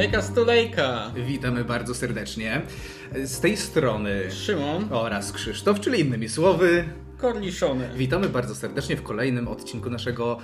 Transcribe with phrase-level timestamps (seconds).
[0.00, 1.10] Hejka Stulejka!
[1.26, 2.62] Witamy bardzo serdecznie.
[3.24, 6.84] Z tej strony Szymon oraz Krzysztof, czyli innymi słowy.
[7.16, 7.88] Korliszony.
[7.96, 10.38] Witamy bardzo serdecznie w kolejnym odcinku naszego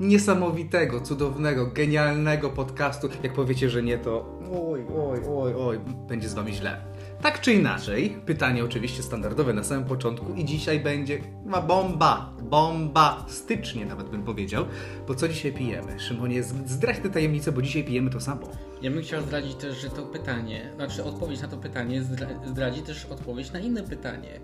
[0.00, 3.08] niesamowitego, cudownego, genialnego podcastu.
[3.22, 6.89] Jak powiecie, że nie, to oj, oj, oj, oj, będzie z wami źle.
[7.22, 13.24] Tak czy inaczej, pytanie oczywiście standardowe na samym początku i dzisiaj będzie ma bomba, bomba,
[13.28, 14.64] stycznie nawet bym powiedział,
[15.08, 16.00] bo co dzisiaj pijemy?
[16.00, 18.48] Szymonie, zdradź tę tajemnicę, bo dzisiaj pijemy to samo.
[18.82, 22.82] Ja bym chciał zdradzić też, że to pytanie, znaczy odpowiedź na to pytanie zdra- zdradzi
[22.82, 24.40] też odpowiedź na inne pytanie.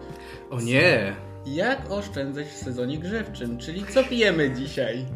[0.51, 1.17] O nie!
[1.47, 3.59] Jak oszczędzać w sezonie grzewczym?
[3.59, 5.07] Czyli co pijemy dzisiaj?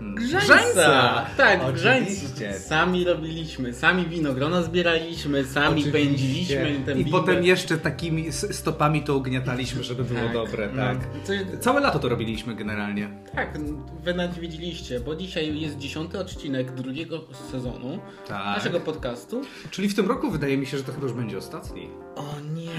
[0.00, 0.46] Grzańca!
[0.46, 1.26] Grzańca!
[1.36, 2.28] Tak, Oczywiście.
[2.38, 2.58] grzańca.
[2.58, 5.92] Sami robiliśmy, sami winogrona zbieraliśmy, sami Oczywiście.
[5.92, 7.20] pędziliśmy ten I bibel.
[7.20, 10.82] potem jeszcze takimi stopami to ugniataliśmy, żeby było Tak, dobre, no.
[10.82, 10.98] tak.
[11.04, 13.10] To- Całe lato to robiliśmy generalnie.
[13.34, 13.58] Tak,
[14.04, 18.44] wy nawet widzieliście, bo dzisiaj jest dziesiąty odcinek drugiego sezonu Tak.
[18.56, 19.40] naszego podcastu.
[19.70, 21.88] Czyli w tym roku wydaje mi się, że to chyba już będzie ostatni.
[22.16, 22.24] O
[22.54, 22.70] nie!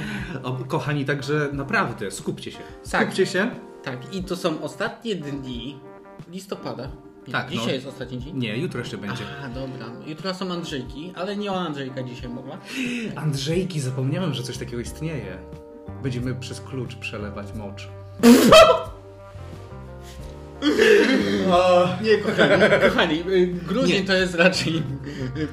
[0.44, 2.60] O, kochani, także naprawdę, skupcie się.
[2.92, 3.02] Tak.
[3.04, 3.52] Skupcie się.
[3.84, 5.80] Tak, i to są ostatnie dni
[6.32, 6.92] listopada.
[7.32, 7.74] Tak, Dzisiaj no.
[7.74, 8.38] jest ostatni dzień.
[8.38, 9.24] Nie, jutro jeszcze będzie.
[9.44, 9.86] A, dobra.
[10.08, 12.58] Jutro są Andrzejki, ale nie o Andrzejka dzisiaj mowa.
[13.16, 15.38] Andrzejki, zapomniałem, że coś takiego istnieje.
[16.04, 17.88] Będziemy przez klucz przelewać mocz.
[22.04, 23.24] Nie, kochani, kochani
[23.68, 24.08] grudzień Nie.
[24.08, 24.84] to jest raczej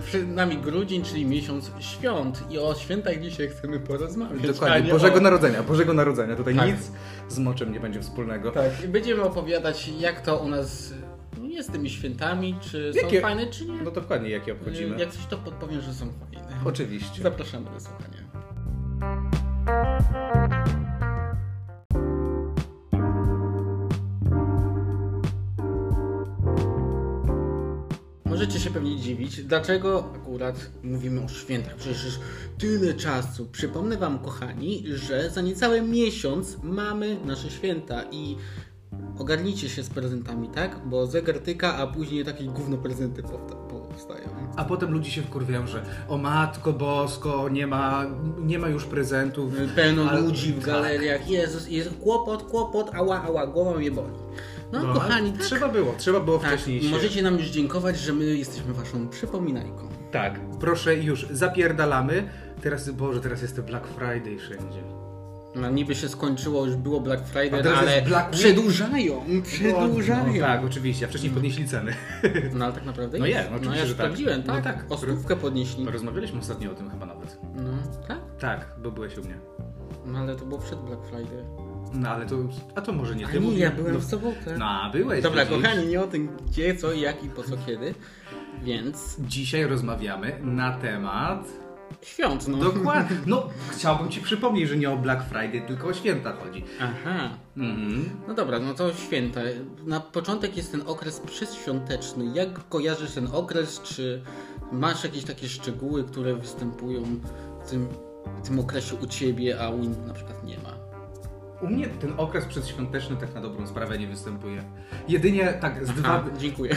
[0.07, 4.43] przed nami grudzień, czyli miesiąc świąt i o świętach dzisiaj chcemy porozmawiać.
[4.47, 5.21] Dokładnie, nie Bożego o...
[5.21, 6.37] Narodzenia, Bożego Narodzenia.
[6.37, 6.67] Tutaj Tak.
[6.67, 6.91] nic
[7.29, 8.51] z moczem nie będzie wspólnego.
[8.51, 10.93] Tak, będziemy opowiadać jak to u nas
[11.41, 13.83] no, jest z tymi świętami, czy są Jakie- fajne, czy nie.
[13.83, 14.97] No dokładnie, jakie obchodzimy.
[14.97, 16.49] Y, Jak coś to podpowiem, że są fajne.
[16.65, 17.23] Oczywiście.
[17.23, 18.17] Zapraszamy do słuchania.
[28.25, 31.75] Możecie się pewnie dziwić, dlaczego akurat mówimy o świętach.
[31.77, 32.19] Przecież
[32.59, 33.47] tyle czasu.
[33.53, 38.37] Przypomnę Wam, kochani, że za niecały miesiąc mamy nasze święta i
[39.19, 40.81] ogarnijcie się z prezentami, tak?
[40.87, 44.29] Bo zegar tyka, a później takie gówno prezenty powsta- powstają.
[44.57, 48.05] A potem ludzie się wkurwiają, że o matko bosko, nie ma,
[48.39, 49.53] nie ma już prezentów.
[49.77, 50.67] Pełno Ale- ludzi w tak.
[50.67, 51.31] galeriach.
[51.31, 54.13] Jezus, jest kłopot, kłopot, ała, ała, głowa mnie boli.
[54.73, 56.89] No, No, kochani, tak, trzeba było, trzeba było tak, wcześniej się...
[56.91, 59.89] możecie nam już dziękować, że my jesteśmy waszą przypominajką.
[60.11, 62.29] Tak, proszę już, zapierdalamy.
[62.63, 65.06] Teraz, Boże, teraz jest to Black Friday wszędzie.
[65.57, 70.35] No niby się skończyło, już było Black Friday, ale Black przedłużają, przedłużają.
[70.35, 71.95] No, tak, oczywiście, a wcześniej podnieśli ceny.
[72.55, 73.45] No ale tak naprawdę No jest.
[73.45, 74.07] no no oczywiście, ja że tak.
[74.07, 74.65] sprawdziłem, No tak?
[74.65, 74.85] tak.
[74.89, 75.87] O stówkę podnieśli.
[75.87, 77.39] Rozmawialiśmy ostatnio o tym chyba nawet.
[77.55, 77.71] No,
[78.09, 78.19] tak?
[78.39, 79.39] Tak, bo byłeś u mnie.
[80.07, 81.45] No ale to było przed Black Friday.
[81.95, 82.37] No ale to,
[82.75, 84.57] a to może nie A ty nie, ja byłem no, w sobotę.
[84.59, 85.23] No, a byłeś.
[85.23, 85.63] Dobra, widzisz.
[85.63, 87.95] kochani, nie o tym gdzie, co, jak i po co, kiedy.
[88.63, 91.66] Więc Dzisiaj rozmawiamy na temat...
[92.03, 92.59] świąt, no.
[92.59, 93.17] Dokładnie.
[93.27, 96.65] No, chciałbym ci przypomnieć, że nie o Black Friday, tylko o święta chodzi.
[96.81, 97.31] Aha.
[97.57, 98.11] Mhm.
[98.29, 99.41] No dobra, no to święta.
[99.87, 102.25] Na początek jest ten okres przedświąteczny.
[102.35, 103.81] Jak kojarzysz ten okres?
[103.83, 104.23] Czy
[104.73, 107.03] masz jakieś takie szczegóły, które występują
[107.65, 107.89] w tym,
[108.43, 110.87] w tym okresie u ciebie, a u innych na przykład nie ma?
[111.63, 114.65] U mnie ten okres przedświąteczny tak na dobrą sprawę nie występuje.
[115.09, 116.09] Jedynie tak z dwa...
[116.09, 116.77] A, dziękuję.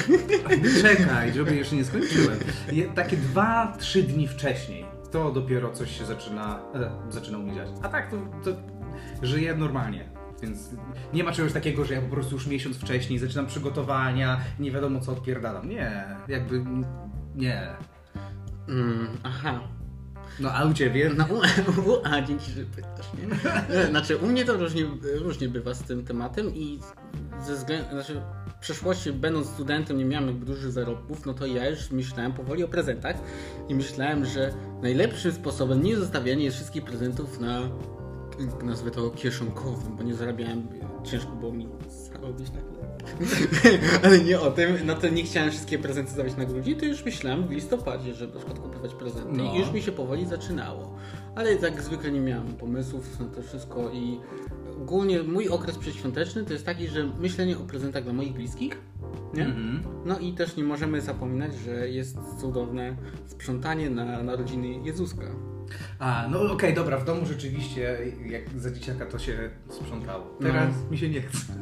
[0.81, 2.40] Czekaj, żeby jeszcze nie skończyłem.
[2.72, 7.56] Je, takie dwa, trzy dni wcześniej to dopiero coś się zaczyna, e, zaczyna u mnie
[7.56, 7.70] dziać.
[7.81, 8.52] A tak to, to
[9.22, 10.09] żyję normalnie.
[10.42, 10.70] Więc
[11.14, 15.00] nie ma czegoś takiego, że ja po prostu już miesiąc wcześniej zaczynam przygotowania, nie wiadomo
[15.00, 15.69] co odpierdalam.
[15.69, 16.64] Nie, jakby
[17.36, 17.68] nie.
[18.68, 19.59] Mm, aha.
[20.40, 21.12] No a u ciebie?
[21.18, 23.86] No, u, u, a dzięki, że pytasz, nie?
[23.92, 26.80] Znaczy, u mnie to różnie, różnie bywa z tym tematem i
[27.46, 28.22] ze względu, znaczy,
[28.59, 32.64] w przeszłości będąc studentem nie miałem jakby dużych zarobków, no to ja już myślałem powoli
[32.64, 33.16] o prezentach
[33.70, 37.62] i myślałem, że najlepszym sposobem nie zostawianie wszystkich prezentów na,
[38.64, 40.68] nazwę to kieszonkowym, bo nie zarabiałem,
[41.03, 42.80] ciężko było mi zarobić na chleb.
[44.04, 47.06] Ale nie o tym, no to nie chciałem wszystkie prezenty stawiać na grudzień, to już
[47.06, 49.54] myślałem w listopadzie, żeby na przykład kupować prezenty No.
[49.54, 50.95] i już mi się powoli zaczynało.
[51.36, 54.19] Ale tak zwykle nie miałem pomysłów na to wszystko i
[54.81, 58.78] ogólnie mój okres przedświąteczny to jest taki, że myślenie o prezentach dla moich bliskich,
[59.34, 59.46] nie?
[59.46, 59.84] Mhm.
[60.06, 62.96] No i też nie możemy zapominać, że jest cudowne
[63.28, 65.26] sprzątanie na narodziny Jezuska.
[66.00, 70.38] A, no okej, dobra, w domu rzeczywiście jak za dzieciaka to się sprzątało.
[70.42, 71.54] Teraz mi się nie chce.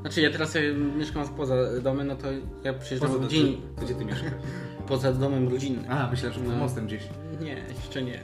[0.00, 0.60] Znaczy ja teraz ja
[0.98, 2.26] mieszkam poza domem, no to
[2.64, 4.32] ja przyjeżdżam Poza dzień gdzie ty mieszkasz?
[4.88, 5.84] poza domem rodzinnym.
[5.88, 6.56] A, myślę, że No.
[6.56, 7.02] mostem gdzieś.
[7.40, 8.20] Nie, jeszcze nie.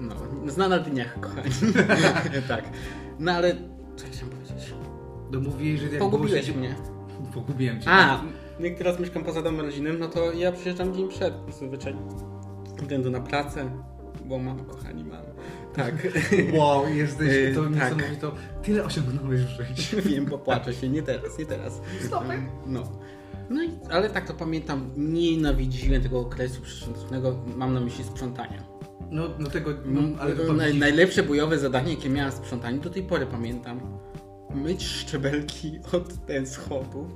[0.00, 0.14] No,
[0.46, 1.50] zna na dniach, kochani.
[2.48, 2.64] tak.
[3.18, 3.54] No ale,
[3.96, 4.74] co chciałem powiedzieć?
[5.32, 6.52] No mówiłeś, że jak Pogubiłeś się...
[6.52, 6.74] mnie.
[7.34, 7.90] Pogubiłem cię.
[7.90, 8.22] A,
[8.60, 11.94] jak teraz mieszkam poza domem rodzinnym, no to ja przyjeżdżam dzień przed zazwyczaj.
[12.78, 13.70] względu na pracę,
[14.24, 15.22] bo mam, kochani, mam.
[15.74, 15.94] Tak.
[16.58, 17.72] Wow, jesteś Yy, to tak.
[17.74, 18.32] niesamowito.
[18.62, 19.96] Tyle osiągnąłeś w życiu.
[20.10, 21.80] Wiem, popłaczę się, nie teraz, nie teraz.
[22.06, 22.40] Stopek.
[22.66, 22.82] No.
[23.50, 28.64] No i, ale tak to pamiętam, nie nienawidziłem tego okresu przedszkolnego, mam na myśli sprzątania.
[29.10, 32.90] No, no tego, no, ale to Naj, najlepsze bojowe zadanie, jakie miałem w sprzątaniu, do
[32.90, 33.80] tej pory pamiętam.
[34.54, 37.08] Myć szczebelki od ten schodu.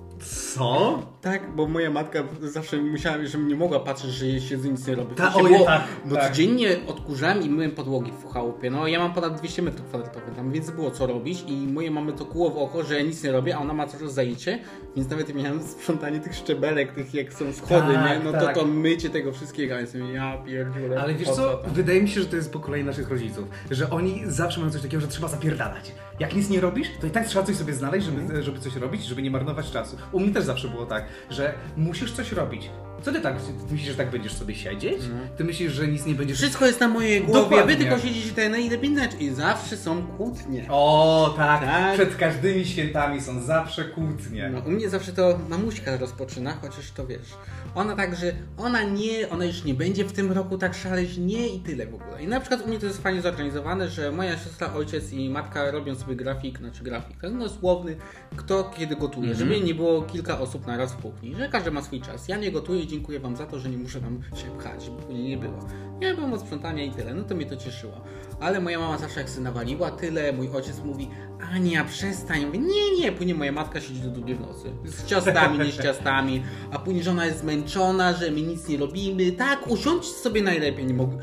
[0.54, 1.02] Co?
[1.20, 4.94] Tak, bo moja matka zawsze musiała, że nie mogła patrzeć, że się z nic nie
[4.94, 5.14] robi.
[5.14, 6.28] Ta- ojej, było- tak, Bo tak.
[6.28, 8.70] codziennie odkurzałem i myłem podłogi w chałupie.
[8.70, 12.12] No ja mam ponad 200 metrów kwadratowych tam, więc było co robić i moje mamy
[12.12, 14.58] to kuło w oko, że ja nic nie robię, a ona ma coraz zajęcie,
[14.96, 18.24] więc nawet miałem sprzątanie tych szczebelek, tych jak są schody, Tak, nie?
[18.24, 18.54] No tak.
[18.54, 21.00] to to mycie tego wszystkiego, więc ja pierdziule.
[21.02, 21.62] Ale wiesz co, to?
[21.70, 25.00] wydaje mi się, że to jest pokolenie naszych rodziców, że oni zawsze mają coś takiego,
[25.00, 25.92] że trzeba zapierdalać.
[26.20, 29.04] Jak nic nie robisz, to i tak trzeba coś sobie znaleźć, żeby, żeby coś robić,
[29.04, 29.96] żeby nie marnować czasu.
[30.12, 32.70] U mnie też zawsze było tak, że musisz coś robić.
[33.04, 34.98] Co ty tak, ty myślisz, że tak będziesz sobie siedzieć?
[35.36, 36.38] Ty myślisz, że nic nie będziesz...
[36.38, 37.76] Wszystko jest na mojej głowie, Dokładnie.
[37.76, 39.22] wy tylko siedzicie ten no i lepiej inaczej.
[39.22, 40.66] I zawsze są kłótnie.
[40.70, 41.60] O, tak.
[41.60, 41.94] Tak.
[41.94, 44.50] Przed każdymi świętami są zawsze kłótnie.
[44.52, 47.34] No, u mnie zawsze to mamuśka rozpoczyna, chociaż to wiesz.
[47.74, 51.48] Ona tak, że ona nie, ona już nie będzie w tym roku tak szaleć, nie
[51.48, 52.22] i tyle w ogóle.
[52.22, 55.70] I na przykład u mnie to jest fajnie zorganizowane, że moja siostra, ojciec i matka
[55.70, 57.96] robią sobie grafik, znaczy grafik, tak, no słowny,
[58.36, 61.82] kto kiedy gotuje, żeby nie było kilka osób na raz w kuchni, że każdy ma
[61.82, 62.28] swój czas.
[62.28, 65.28] Ja nie gotuję dziękuję wam za to, że nie muszę tam się pchać, bo później
[65.28, 65.58] nie było.
[66.00, 67.92] Ja byłem od sprzątania i tyle, no to mnie to cieszyło.
[68.40, 71.10] Ale moja mama zawsze jak sobie nawaliła tyle, mój ojciec mówi,
[71.52, 72.46] Ania, przestań.
[72.46, 74.70] Mówię, nie, nie, później moja matka siedzi do drugiej w nocy.
[74.84, 76.42] Z ciastami, nie z ciastami.
[76.70, 79.32] A później żona jest zmęczona, że my nic nie robimy.
[79.32, 80.86] Tak, usiądź sobie najlepiej.
[80.86, 81.18] Nie mogę.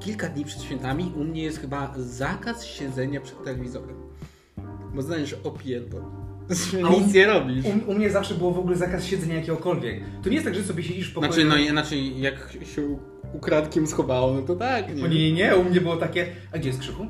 [0.00, 3.96] Kilka dni przed świętami u mnie jest chyba zakaz siedzenia przed telewizorem.
[4.94, 6.23] Bo znajdziesz opierdol.
[6.84, 7.64] A nic nie robisz.
[7.86, 10.00] U, u mnie zawsze było w ogóle zakaz siedzenia jakiegokolwiek.
[10.22, 11.32] To nie jest tak, że sobie siedzisz w pokoju...
[11.32, 12.98] Znaczy, no inaczej jak się
[13.34, 15.02] ukradkiem schowało, no to tak, O nie?
[15.02, 17.06] nie, nie, nie, u mnie było takie, a gdzie jest Krzychu?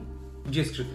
[0.46, 0.90] Gdzie jest Krzychu?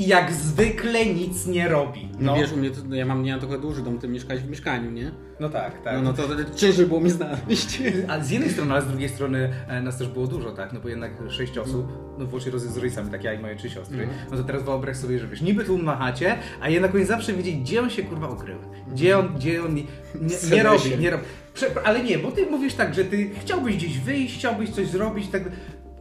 [0.00, 2.08] I jak zwykle nic nie robi.
[2.18, 4.50] No, wiesz, u mnie to, ja mam nie mam trochę duży dom, ty mieszkałeś w
[4.50, 5.12] mieszkaniu, nie?
[5.40, 5.94] no tak, tak.
[5.94, 7.82] No, no to ciężej było mi znaleźć.
[8.08, 10.72] A z jednej strony, ale z drugiej strony e, nas też było dużo, tak?
[10.72, 11.86] No bo jednak sześć osób,
[12.18, 14.08] no włącznie z z rodzicami, tak ja i moje trzy siostry.
[14.30, 17.32] No to teraz wyobraź sobie, że wiesz, niby tu na chacie, a jednak oni zawsze
[17.32, 18.56] wiedzieć, gdzie on się kurwa ukrył.
[18.92, 19.82] Gdzie on, gdzie on nie,
[20.14, 21.24] nie, nie robi, nie robi.
[21.54, 25.28] Prze- ale nie, bo ty mówisz tak, że ty chciałbyś gdzieś wyjść, chciałbyś coś zrobić,
[25.28, 25.42] tak.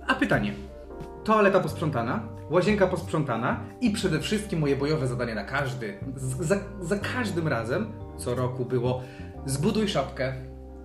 [0.08, 0.54] A pytanie.
[1.24, 5.98] Toaleta posprzątana, łazienka posprzątana i przede wszystkim moje bojowe zadanie na każdy,
[6.40, 9.04] za, za każdym razem, co roku było
[9.46, 10.34] zbuduj szopkę.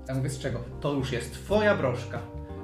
[0.08, 0.60] Ja mówię z czego?
[0.80, 2.18] To już jest twoja broszka.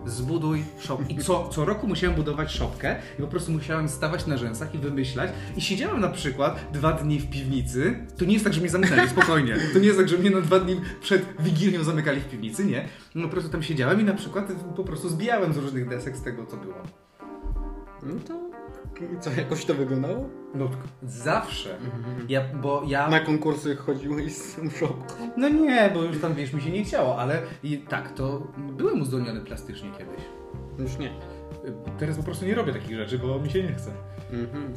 [0.06, 1.12] Zbuduj szopkę.
[1.12, 4.78] I co, co roku musiałem budować szopkę i po prostu musiałem stawać na rzęsach i
[4.78, 5.30] wymyślać.
[5.56, 8.06] I siedziałem na przykład dwa dni w piwnicy.
[8.18, 9.56] To nie jest tak, że mnie zamknęli, spokojnie.
[9.72, 12.88] To nie jest tak, że mnie na dwa dni przed Wigilią zamykali w piwnicy, nie.
[13.14, 16.22] No po prostu tam siedziałem i na przykład po prostu zbijałem z różnych desek z
[16.22, 16.74] tego, co było.
[18.02, 18.50] No to
[19.20, 20.28] co, jakoś to wyglądało?
[20.52, 21.76] Tak, zawsze.
[22.28, 23.08] Ja, bo ja...
[23.08, 25.14] Na konkursy chodziłeś z tą szopką.
[25.36, 29.00] No nie, bo już tam wiesz, mi się nie chciało, ale i tak, to byłem
[29.02, 30.20] uzdolniony plastycznie kiedyś.
[30.78, 31.10] Już nie.
[31.98, 33.90] Teraz po prostu nie robię takich rzeczy, bo mi się nie chce.
[34.32, 34.74] Mhm.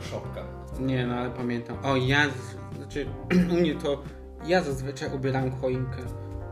[0.00, 0.42] Szopka.
[0.80, 1.76] Nie, no ale pamiętam.
[1.84, 3.06] O, ja, z- znaczy
[3.52, 4.02] u mnie to,
[4.46, 5.98] ja zazwyczaj ubieram choinkę.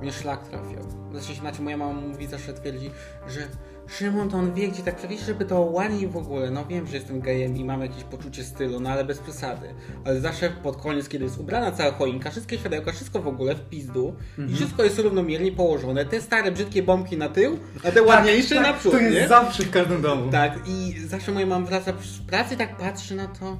[0.02, 0.82] Mnie szlak trafiał.
[1.10, 2.90] Znaczy, znaczy moja mama mówi, zawsze twierdzi,
[3.28, 3.40] że
[3.88, 6.50] Szymon to on wie, gdzie tak przewieźć, żeby to ładniej w ogóle.
[6.50, 9.74] No wiem, że jestem gejem i mam jakieś poczucie stylu, no ale bez przesady.
[10.04, 13.68] Ale zawsze pod koniec, kiedy jest ubrana cała choinka, wszystkie światełka, wszystko w ogóle w
[13.68, 14.16] pizdu
[14.48, 16.04] i wszystko jest równomiernie położone.
[16.04, 19.28] Te stare, brzydkie bombki na tył, a te ładniejsze tak, naprzód, To jest nie?
[19.28, 20.30] zawsze w każdym domu.
[20.30, 23.56] Tak, i zawsze moja mama wraca z pracy tak patrzy na to.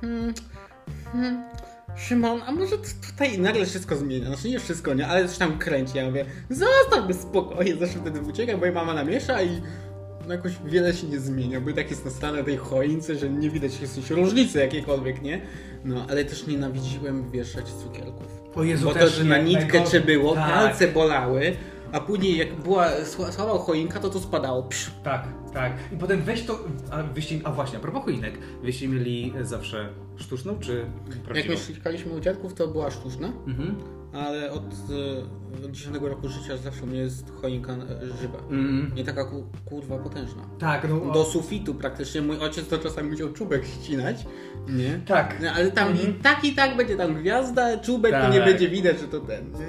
[0.00, 0.34] Hmm,
[1.12, 1.44] hmm,
[1.96, 2.76] Szymon, a może
[3.08, 4.26] tutaj nagle wszystko zmienia?
[4.26, 5.98] Znaczy nie wszystko, nie, ale coś tam kręci.
[5.98, 7.78] Ja mówię, zostaw bez spokoju.
[7.78, 9.62] Zawsze wtedy uciekam, moja mama namiesza i
[10.26, 13.50] no jakoś wiele się nie zmienia, bo tak jest na stanie tej choince, że nie
[13.50, 15.40] widać jakieś różnicy jakiekolwiek, nie?
[15.84, 18.26] No, ale też nienawidziłem wieszać cukierków.
[18.54, 20.50] O Jezu, Bo to, że na nitkę czy było, Tak.
[20.50, 21.56] palce bolały,
[21.92, 24.62] a później jak była sła- słaba choinka, to to spadało.
[24.62, 25.72] Psz, Tak, tak.
[25.92, 26.58] I potem weź to.
[26.90, 31.48] A, wyście, a właśnie, a propos choinek, wyście mieli zawsze sztuczną czy Jak prawdziwą?
[31.54, 33.76] mieszkaliśmy u dziadków, to była sztuczna, Mhm.
[34.18, 37.76] Ale od, e, od 10 roku życia zawsze mnie jest choinka e,
[38.20, 38.38] żywa.
[38.38, 38.94] Mhm.
[38.94, 40.42] Nie taka ku, kurwa potężna.
[40.58, 41.12] Tak, no.
[41.12, 42.22] Do sufitu praktycznie.
[42.22, 44.26] Mój ojciec to czasami musiał czubek ścinać,
[44.68, 45.00] nie?
[45.06, 45.36] Tak.
[45.42, 48.32] No, ale tam i tak i tak będzie tam gwiazda, czubek to Tak.
[48.32, 49.52] nie będzie widać, że to ten.
[49.52, 49.66] Nie?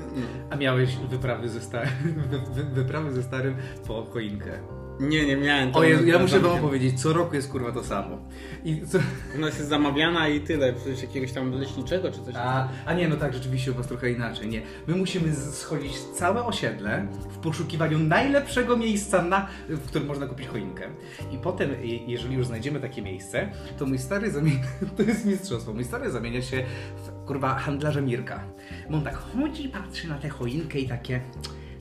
[0.50, 1.82] A miałeś wyprawy ze, sta...
[2.32, 3.56] wy, wy, wyprawy ze starym
[3.88, 4.60] po choinkę.
[5.00, 5.76] Nie, nie miałem.
[5.76, 6.62] O Jezu, ja muszę wam zamawiam.
[6.62, 8.18] powiedzieć, co roku jest kurwa to samo.
[8.66, 8.98] I co...
[9.36, 12.36] U nas jest zamawiana i tyle, przecież jakiegoś tam leśniczego czy coś.
[12.38, 14.62] A, a nie, no tak, rzeczywiście u was trochę inaczej, nie.
[14.88, 20.88] My musimy schodzić całe osiedle w poszukiwaniu najlepszego miejsca, na, w którym można kupić choinkę.
[21.32, 24.60] I potem, je- jeżeli już znajdziemy takie miejsce, to mój stary zamienia,
[24.98, 26.64] to jest mistrzostwo, mój stary zamienia się
[26.96, 28.44] w, kurwa, handlarza Mirka.
[28.90, 31.22] Bo on tak chodzi, patrzy na tę choinkę i takie,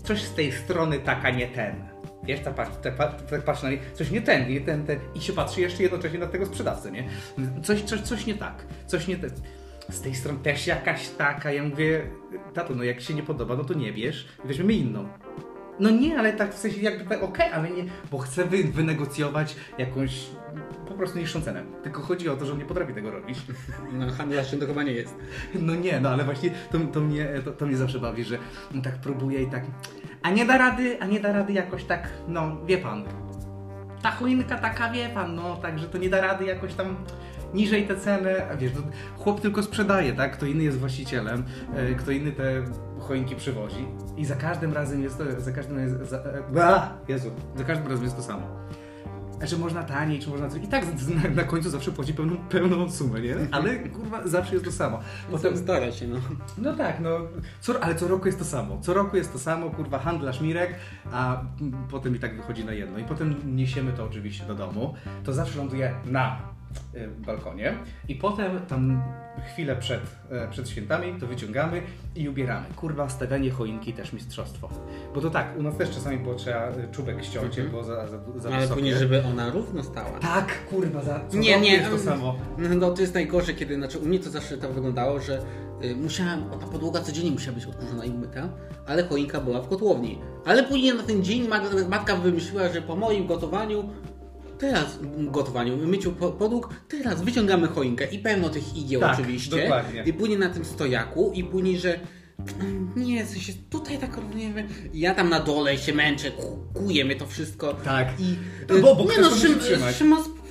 [0.03, 1.75] coś z tej strony taka nie ten.
[2.25, 4.99] Wiesz, ta, patrz, ta, ta, patrz na nie, coś nie ten, nie ten, ten.
[5.15, 7.09] I się patrzy jeszcze jednocześnie na tego sprzedawcę, nie?
[7.63, 9.31] Coś, coś, coś nie tak, coś nie ten.
[9.91, 12.03] Z tej strony też jakaś taka, ja mówię,
[12.55, 15.09] tato, no jak się nie podoba, no to nie bierz, weźmiemy inną.
[15.81, 19.57] No nie, ale tak w sensie jakby tak, okej, ale nie, bo chcę wy, wynegocjować
[19.79, 20.27] jakąś
[20.89, 21.65] po prostu niższą cenę.
[21.83, 23.39] Tylko chodzi o to, że on nie potrafi tego robić.
[23.93, 25.15] No handlarzem to chyba nie jest.
[25.55, 28.39] No nie, no ale właśnie to, to, mnie, to, to mnie zawsze bawi, że
[28.83, 29.65] tak próbuje i tak,
[30.23, 33.05] a nie da rady, a nie da rady jakoś tak, no wie pan,
[34.03, 36.97] ta choinka taka, wie pan, no także to nie da rady jakoś tam
[37.55, 38.73] niżej te ceny, a wiesz,
[39.19, 41.45] chłop tylko sprzedaje, tak, kto inny jest właścicielem,
[41.75, 42.65] e, kto inny te
[42.99, 43.87] choinki przywozi.
[44.17, 48.05] I za każdym razem jest to, za każdym razem, za, e, Jezu, za każdym razem
[48.05, 48.47] jest to samo.
[49.43, 50.63] A Czy można taniej, czy można coś.
[50.63, 50.85] I tak
[51.25, 53.37] na, na końcu zawsze płaci pełną, pełną sumę, nie?
[53.51, 55.01] Ale kurwa zawsze jest to samo.
[55.31, 56.17] Potem stara się, no.
[56.59, 57.19] No tak, no,
[57.61, 58.79] co, ale co roku jest to samo.
[58.81, 60.75] Co roku jest to samo, kurwa, handlarz Mirek,
[61.13, 61.43] a
[61.91, 62.99] potem i tak wychodzi na jedno.
[62.99, 64.95] I potem niesiemy to oczywiście do domu.
[65.25, 66.39] To zawsze ląduje na
[67.27, 67.75] balkonie
[68.09, 69.03] i potem tam
[69.53, 71.83] chwilę przed, e, przed świętami to wyciągamy
[72.15, 72.67] i ubieramy.
[72.77, 74.69] Kurwa, stawianie choinki też mistrzostwo.
[75.15, 77.71] Bo to tak, u nas też czasami było trzeba y, czubek ściąć, Mhm.
[77.71, 78.75] bo za, za, za Ale wysokie.
[78.81, 80.19] później, żeby ona równo stała.
[80.19, 81.73] Tak, kurwa, za co Nie, nie.
[81.73, 82.35] jest to samo.
[82.59, 85.43] No to jest najgorsze, kiedy, znaczy u mnie to zawsze tak wyglądało, że
[85.85, 88.49] y, musiałem, ta podłoga codziennie musiała być odkurzona i umyta,
[88.87, 90.19] ale choinka była w kotłowni.
[90.47, 93.89] Ale później na ten dzień mat- matka wymyśliła, że po moim gotowaniu,
[94.59, 99.63] teraz gotowaniu, myciu po- podłóg, teraz wyciągamy choinkę i pełno tych igieł Tak, oczywiście.
[99.63, 100.03] dokładnie.
[100.07, 102.01] I później na tym stojaku i później, że
[102.61, 104.69] mm, nie, w sensie tutaj tak robimy.
[104.93, 107.75] I ja tam na dole się męczę, ku- kuję mnie to wszystko.
[107.75, 108.09] Tak.
[108.21, 108.37] I
[108.69, 109.37] No bo- bo nie ktoś no, to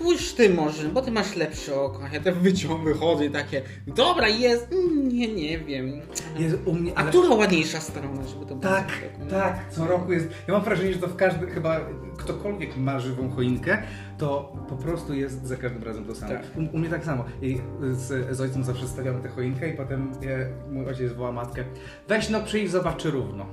[0.05, 2.03] spójrz ty może, bo ty masz lepsze oko.
[2.03, 6.01] a Ja te wyciąg wychodzę i takie, dobra jest, mm, nie, nie wiem.
[6.37, 7.09] Jest u mnie, A ale...
[7.09, 8.73] która ładniejsza strona, żeby to było?
[8.73, 8.87] Tak,
[9.29, 10.27] tak, co roku jest.
[10.47, 11.79] Ja mam wrażenie, że to w każdym, chyba
[12.17, 13.83] ktokolwiek ma żywą choinkę,
[14.17, 16.33] to po prostu jest za każdym razem to samo.
[16.33, 16.43] Tak.
[16.57, 17.25] U, u mnie tak samo.
[17.41, 17.57] I
[17.91, 21.63] z, z ojcem zawsze stawiamy tę choinkę i potem e, mój ojciec woła matkę,
[22.07, 23.45] weź no przyjdź, zobacz czy równo.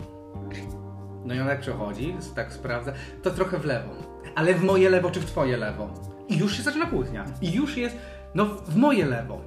[1.25, 2.93] No i ona jak przechodzi, tak sprawdza,
[3.23, 3.91] to trochę w lewo.
[4.35, 6.12] Ale w moje lewo czy w twoje lewo?
[6.33, 7.25] I już się zaczyna kłótnia.
[7.41, 7.97] I już jest,
[8.35, 9.41] no w moje lewo.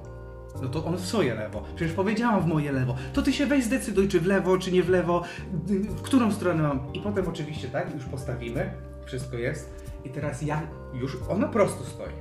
[0.62, 1.62] No to on w swoje lewo.
[1.76, 2.96] Przecież powiedziałam w moje lewo.
[3.12, 5.22] To ty się weź zdecyduj, czy w lewo, czy nie w lewo,
[5.66, 6.92] w którą stronę mam.
[6.92, 8.72] I potem oczywiście tak, już postawimy,
[9.04, 9.86] wszystko jest.
[10.04, 10.62] I teraz ja,
[10.94, 12.12] już ona prosto stoi.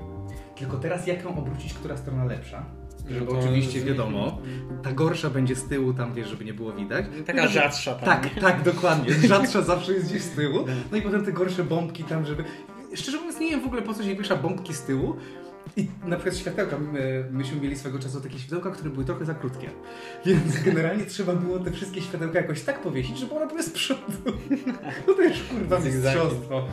[0.55, 2.65] Tylko teraz jak ją obrócić, która strona lepsza?
[3.09, 4.37] Żeby No oczywiście wiadomo.
[4.83, 7.05] Ta gorsza będzie z tyłu, tam wiesz, żeby nie było widać.
[7.25, 9.13] Taka No, rzadsza tam, Tak, tak, dokładnie.
[9.27, 10.65] Rzadsza zawsze jest gdzieś z tyłu.
[10.91, 12.43] No i potem te gorsze bombki tam, żeby...
[12.95, 15.15] Szczerze mówiąc, nie wiem w ogóle po co się wiesza bombki z tyłu.
[15.77, 19.33] I na przykład światełka, my, myśmy mieli swego czasu takie światełka, które były trochę za
[19.33, 19.69] krótkie.
[20.25, 24.01] Więc generalnie trzeba było te wszystkie światełka jakoś tak powiesić, żeby one były z przodu.
[25.07, 26.67] No to już kurwa mistrzostwo.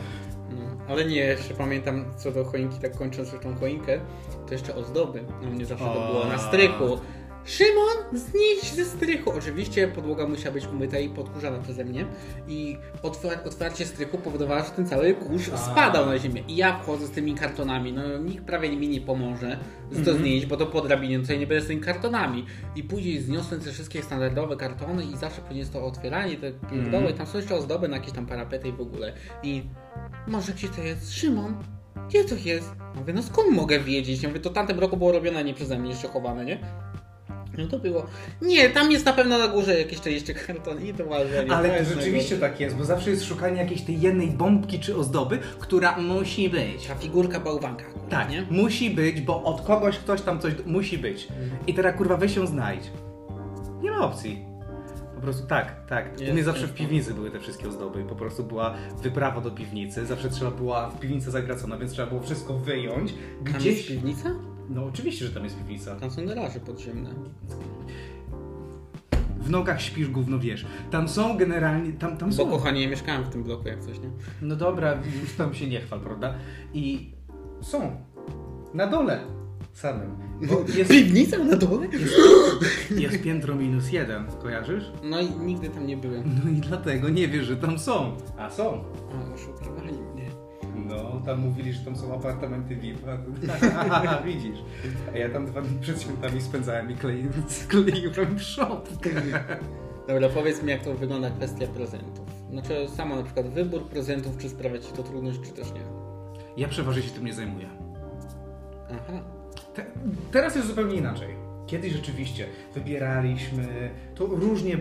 [0.49, 3.99] No, ale nie, jeszcze pamiętam co do choinki, tak kończąc już tą choinkę,
[4.47, 5.23] to jeszcze ozdoby.
[5.41, 6.99] No mnie zawsze to było na strychu.
[7.45, 9.31] Szymon, znieś ze strychu!
[9.31, 12.05] Oczywiście podłoga musiała być umyta i podkurzana przeze mnie
[12.47, 16.43] i otwar- otwarcie strychu powodowało, że ten cały kurz spadał na ziemię.
[16.47, 19.57] I ja wchodzę z tymi kartonami, no nikt prawie mi nie pomoże
[19.91, 20.17] to Mhm.
[20.17, 22.45] znieść, bo to po drabinie, no to ja nie będę z tymi kartonami.
[22.75, 27.11] I później zniosłem te wszystkie standardowe kartony i zawsze później jest to otwieranie, te pierdoły,
[27.11, 29.13] i tam są jeszcze ozdoby na jakieś tam parapety i w ogóle.
[29.43, 29.63] I
[30.27, 31.13] może gdzie to jest?
[31.13, 31.55] Szymon,
[32.07, 32.71] gdzie to jest?
[32.95, 34.23] Mówię, no skąd mogę wiedzieć?
[34.23, 36.59] Ja mówię, to tamtym roku było robione, nie przeze mnie jeszcze chowane, nie?
[37.57, 38.05] No to było.
[38.41, 41.45] Nie, tam jest na pewno na górze jakieś to jeszcze kartony i to ważne.
[41.55, 45.39] Ale to rzeczywiście tak jest, bo zawsze jest szukanie jakiejś tej jednej bombki czy ozdoby,
[45.59, 46.87] która musi być.
[46.87, 48.45] Ta figurka bałwanka akurat, Tak, nie?
[48.49, 51.27] musi być, bo od kogoś ktoś tam coś musi być.
[51.67, 52.91] I teraz kurwa weź ją znajdź.
[53.81, 54.45] Nie ma opcji.
[55.15, 56.05] Po prostu tak, tak.
[56.29, 58.03] U mnie zawsze w piwnicy były te wszystkie ozdoby.
[58.03, 60.05] Po prostu była wyprawa do piwnicy.
[60.05, 63.13] Zawsze trzeba była w piwnicy zagracona, więc trzeba było wszystko wyjąć.
[63.13, 63.87] Tam jest Gdzieś.
[63.87, 64.29] piwnica?
[64.69, 65.95] No oczywiście, że tam jest piwnica.
[65.95, 67.09] Tam są garaże podziemne.
[69.39, 70.65] W nogach śpisz gówno wiesz.
[70.91, 71.93] Tam są generalnie.
[71.93, 72.49] Tam, tam Bo są.
[72.49, 74.09] kochanie, nie mieszkałem w tym bloku jak coś, nie?
[74.41, 76.33] No dobra, już tam się nie chwal, prawda?
[76.73, 77.11] I
[77.61, 77.91] są.
[78.73, 79.19] Na dole
[79.73, 80.09] samym.
[80.75, 81.87] Jest, Piwnica na dole?
[82.97, 84.83] jest piętro minus jeden, kojarzysz?
[85.03, 86.23] No i nigdy tam nie byłem.
[86.43, 88.17] No i dlatego nie wiesz, że tam są.
[88.37, 88.83] A są.
[89.29, 89.93] A, oszukiwali.
[90.87, 92.97] No, tam mówili, że tam są apartamenty VIP.
[94.09, 94.59] A, widzisz.
[95.13, 97.27] A ja tam dwa dni przed świętami spędzałem i klei,
[97.69, 98.81] kleiłem shop.
[100.07, 102.25] Dobra, powiedz mi, jak to wygląda kwestia prezentów.
[102.49, 105.81] Znaczy, samo na przykład wybór prezentów, czy sprawia Ci to trudność, czy też nie?
[106.57, 107.69] Ja przeważnie się tym nie zajmuję.
[108.91, 109.19] Aha.
[109.73, 109.85] Te,
[110.31, 111.42] teraz jest zupełnie inaczej.
[111.67, 114.77] Kiedyś rzeczywiście wybieraliśmy, to różnie,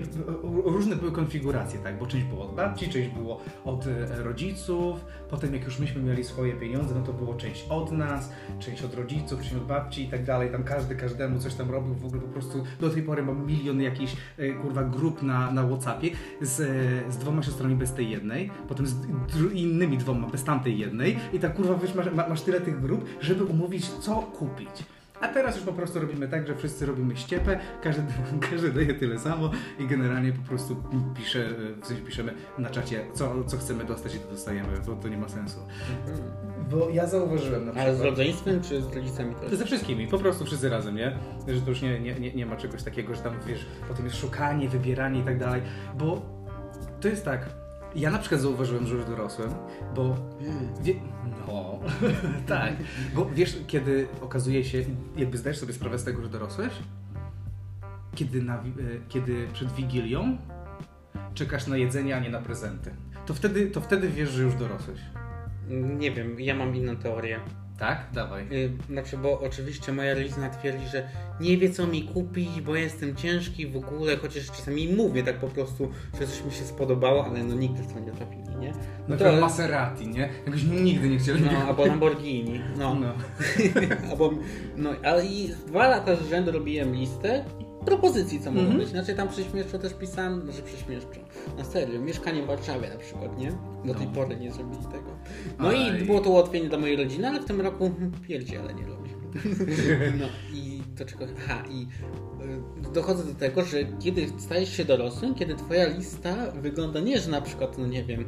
[0.65, 1.99] różne były konfiguracje, tak?
[1.99, 6.25] Bo część było od babci, część było od e, rodziców, potem jak już myśmy mieli
[6.25, 10.09] swoje pieniądze, no to było część od nas, część od rodziców, część od babci i
[10.09, 10.51] tak dalej.
[10.51, 13.81] Tam każdy każdemu coś tam robił, w ogóle po prostu do tej pory mam milion
[13.81, 16.11] jakichś e, kurwa grup na, na Whatsappie
[16.41, 18.97] z, e, z dwoma siostrami bez tej jednej, potem z
[19.53, 23.89] innymi dwoma bez tamtej jednej i tak kurwa masz, masz tyle tych grup, żeby umówić
[23.89, 24.85] co kupić.
[25.23, 28.03] A teraz już po prostu robimy tak, że wszyscy robimy ściepę, każdy,
[28.51, 30.77] każdy daje tyle samo i generalnie po prostu
[31.17, 31.49] pisze,
[31.83, 35.17] w sensie piszemy na czacie, co, co chcemy dostać i to dostajemy, bo to nie
[35.19, 35.59] ma sensu.
[36.71, 38.11] Bo ja zauważyłem na Ale z przykład...
[38.19, 39.55] rodzeństwem, czy z rodzicami też?
[39.59, 41.19] Ze wszystkimi, po prostu wszyscy razem, nie?
[41.49, 44.17] Że to już nie, nie, nie, nie ma czegoś takiego, że tam wiesz, potem jest
[44.17, 45.63] szukanie, wybieranie i tak dalej,
[45.99, 46.23] bo
[47.01, 47.62] to jest tak.
[47.95, 49.51] Ja na przykład zauważyłem, że już dorosłem,
[49.95, 50.17] bo.
[50.83, 50.95] Wie...
[51.47, 51.79] No,
[52.47, 52.73] tak.
[53.15, 54.85] Bo wiesz, kiedy okazuje się,
[55.17, 56.73] jakby zdajesz sobie sprawę z tego, że dorosłeś,
[58.15, 58.63] kiedy, na, e,
[59.09, 60.37] kiedy przed Wigilią
[61.35, 62.91] czekasz na jedzenie, a nie na prezenty,
[63.27, 65.01] to wtedy, to wtedy wiesz, że już dorosłeś.
[65.99, 67.41] Nie wiem, ja mam inną teorię.
[67.83, 68.07] Tak?
[68.13, 68.43] Dawaj.
[68.53, 71.09] Y, Znaczy, bo oczywiście moja rodzina twierdzi, że
[71.41, 75.49] nie wie co mi kupić, bo jestem ciężki w ogóle, chociaż czasami mówię tak po
[75.49, 75.89] prostu,
[76.21, 78.73] że coś mi się spodobało, ale no nigdy w to nie trafili, nie?
[79.09, 80.29] No to- to Maserati, nie?
[80.47, 81.43] Jakoś nigdy nie chcieli.
[81.45, 82.95] No, albo Lamborghini, no.
[82.95, 83.13] No.
[84.11, 84.31] albo,
[84.77, 87.45] no, ale i dwa lata z rzędu robiłem listę
[87.85, 88.79] propozycji, co mogą Mhm.
[88.81, 88.89] być.
[88.89, 91.21] Znaczy tam przyśmieszczo też pisałem, że przyśmieszczo.
[91.59, 93.53] Na serio, mieszkanie w Warszawie na przykład, nie?
[93.85, 94.13] Do tej No.
[94.13, 95.11] pory nie zrobili tego.
[95.59, 96.03] No Aj.
[96.03, 99.11] i było to ułatwienie dla mojej rodziny, ale w tym roku hmm, pierdziele nie robi.
[100.21, 101.25] No i do czego?
[101.45, 101.87] Aha, i
[102.89, 107.31] y, dochodzę do tego, że kiedy stajesz się dorosłym, kiedy twoja lista wygląda nie, że
[107.31, 108.25] na przykład, no nie wiem,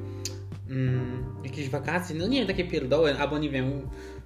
[0.71, 3.73] mm, jakieś wakacje, no nie wiem, takie pierdoły, albo nie wiem,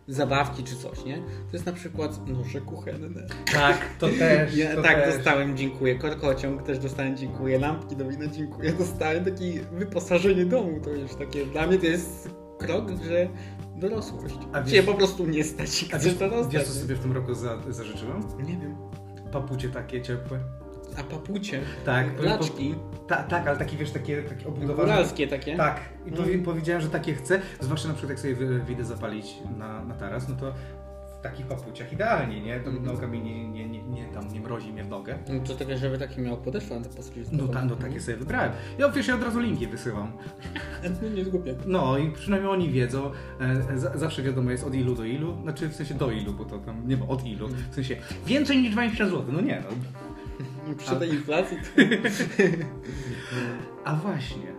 [0.09, 1.17] zabawki czy coś, nie?
[1.17, 3.27] To jest na przykład noże kuchenne.
[3.53, 4.57] Tak, to też.
[4.57, 5.15] Ja to tak też.
[5.15, 5.95] dostałem, dziękuję.
[5.99, 7.59] Korkociąg też dostałem, dziękuję.
[7.59, 8.73] Lampki do wina, dziękuję.
[8.73, 13.29] Dostałem takie wyposażenie domu, to już takie, dla mnie to jest krok, że
[13.77, 14.35] dorosłość.
[14.53, 16.53] A wiesz- Cię po prostu nie stać A wiesz, to dostać.
[16.55, 18.23] wiesz, co sobie w tym roku za, zażyczyłem?
[18.39, 18.77] Nie wiem.
[19.33, 20.41] Papucie takie ciepłe.
[20.99, 21.61] A papucie?
[21.85, 22.07] Tak.
[22.23, 22.75] Laczki?
[23.09, 24.89] Ta, tak, ale takie wiesz, takie, takie obudowane.
[24.89, 25.57] Góralskie takie?
[25.57, 25.81] Tak.
[26.07, 26.43] I Mm.
[26.43, 27.41] powiedziałem, że takie chcę.
[27.61, 30.53] Zwłaszcza na przykład jak sobie wyjdę zapalić na, na taras, no to
[31.19, 32.61] w takich papuciach idealnie, nie?
[32.61, 32.87] To Mhm.
[32.87, 35.19] noga mi nie, nie, nie, nie, tam nie mrozi mnie w nogę.
[35.29, 37.21] No to takie, żeby takie miało podeszwę na te paski.
[37.33, 38.53] No, ta, no takie sobie wybrałem.
[38.79, 40.13] Ja wiesz, ja od razu linki wysyłam.
[41.03, 41.55] No nie zgubię.
[41.67, 43.11] No i przynajmniej oni wiedzą.
[43.41, 45.43] E, za, zawsze wiadomo jest od ilu do ilu.
[45.43, 47.49] Znaczy w sensie do ilu, bo to tam nie ma od ilu.
[47.71, 49.25] W sensie więcej niż 20 zł.
[49.33, 49.77] No nie no.
[50.77, 51.83] Przy tej inflacji to...
[53.85, 54.53] A właśnie.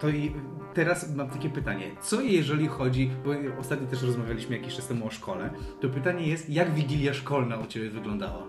[0.00, 0.34] To i
[0.74, 1.90] teraz mam takie pytanie.
[2.00, 6.50] Co jeżeli chodzi, bo ostatnio też rozmawialiśmy jakiś czas temu o szkole, to pytanie jest,
[6.50, 8.46] jak wigilia szkolna u Ciebie wyglądała?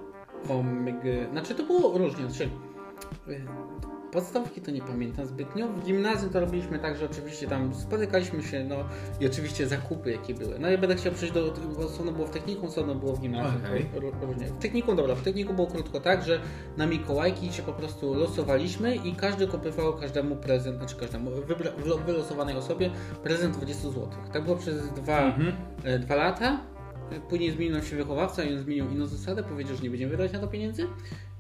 [0.50, 1.32] Omega.
[1.32, 2.30] Znaczy to było różnie.
[2.30, 2.50] Znaczy,
[4.12, 5.68] podstawki to nie pamiętam zbytnio.
[5.68, 8.76] W gimnazjum to robiliśmy tak, że oczywiście tam spotykaliśmy się, no
[9.20, 10.60] i oczywiście zakupy jakie były.
[10.60, 13.62] No ja będę chciał przejść do, bo osobno było w technikum, osobno było w gimnazjum.
[14.22, 14.46] Różnie.
[14.48, 16.40] W technikum, dobra, w technikum było krótko tak, że
[16.78, 22.06] na Mikołajki się po prostu losowaliśmy i każdy kupywał każdemu prezent, znaczy każdemu, wybra, wylo-
[22.06, 22.90] wylosowanej osobie
[23.24, 24.08] prezent 20 zł.
[24.34, 25.54] Tak było przez dwa, Mhm.
[25.84, 26.60] e, dwa lata.
[27.30, 30.40] Później zmienił się wychowawca i on zmienił inną zasadę, powiedział, że nie będziemy wydać na
[30.40, 30.88] to pieniędzy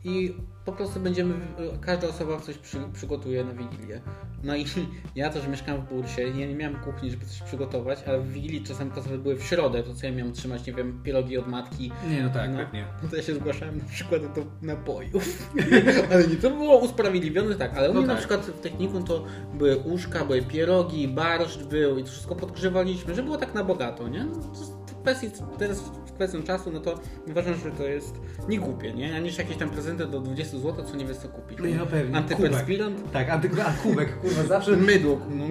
[0.08, 1.34] i po prostu będziemy,
[1.82, 4.02] każda osoba coś przy, przygotuje na Wigilię.
[4.44, 4.66] No i
[5.16, 8.64] ja też mieszkałem w Bursie, ja nie miałem kuchni, żeby coś przygotować, ale w Wigilii
[8.64, 11.92] czasem kasowe były w środę, to co ja miałem trzymać, nie wiem, pierogi od matki.
[12.10, 12.58] Nie, no tak, No.
[12.58, 12.86] pewnie.
[13.04, 15.50] No to ja się zgłaszałem na przykład do napojów.
[16.12, 18.20] ale nie, to było usprawiedliwione tak, ale u No mnie na tak.
[18.20, 23.24] przykład w technikum to były uszka, były pierogi, barszcz był i to wszystko podgrzewaliśmy, że
[23.24, 24.24] było tak na bogato, nie?
[24.24, 28.16] No, to kwestii, teraz w kwestią czasu, no to uważam, że to jest
[28.50, 29.16] nie głupie, nie?
[29.16, 31.58] A niż jakieś tam prezenty do 20 zł, co nie wiesz co kupić.
[31.60, 32.18] No, no pewnie.
[32.18, 33.12] Antyperspirant?
[33.12, 35.46] Tak, anty, a kubek, kurwa, zawsze Mydło, no.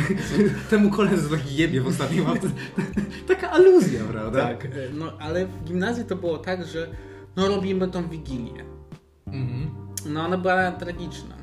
[0.70, 2.24] temu koledze taki jebie w ostatnim.
[3.28, 4.42] Taka aluzja, prawda?
[4.42, 6.88] Tak, e, no ale w gimnazjum to było tak, że
[7.36, 8.64] no robimy tą Wigilię.
[9.26, 9.70] Mhm.
[10.06, 11.36] No ona była tragiczna.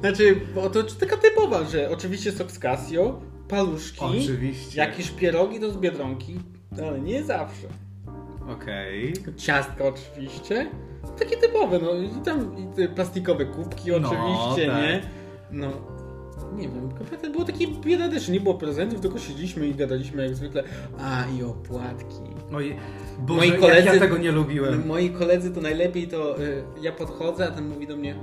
[0.00, 3.20] znaczy, bo to taka typowa, że oczywiście sok z Casio,
[3.56, 4.80] paluszki, Oczywiście.
[4.80, 6.38] jakieś pierogi do z Biedronki,
[6.86, 7.66] ale nie zawsze.
[8.50, 9.12] Okej.
[9.36, 10.70] Ciastka oczywiście.
[11.18, 14.82] Takie typowe, no i tam i te plastikowe kubki No, oczywiście, tak.
[14.82, 15.02] nie?
[15.50, 15.68] No.
[16.56, 20.64] Nie wiem, kompletnie było takie biedadeczne, nie było prezentów, tylko siedzieliśmy i gadaliśmy jak zwykle.
[21.00, 22.16] A, i opłatki.
[22.54, 22.76] Oj,
[23.18, 24.86] Boże, Moi koledzy- ja tego nie lubiłem.
[24.86, 28.14] Moi koledzy to najlepiej to y, ja podchodzę, a ten mówi do mnie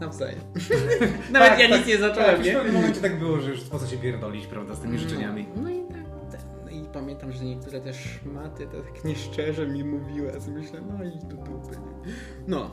[0.00, 0.38] nawzajem.
[1.32, 2.50] Nawet Tak, ja tak, nic nie zacząłem, tak, nie?
[2.52, 5.46] W pewnym momencie tak było, że już po co się pierdolić, prawda, z tymi życzeniami.
[5.56, 6.30] No i tak.
[6.32, 6.40] tak.
[6.64, 10.80] No I pamiętam, że niektóre też szmaty to tak nieszczerze mi mówiły, a sobie myślę,
[10.98, 11.76] no i do dupy.
[12.48, 12.70] No.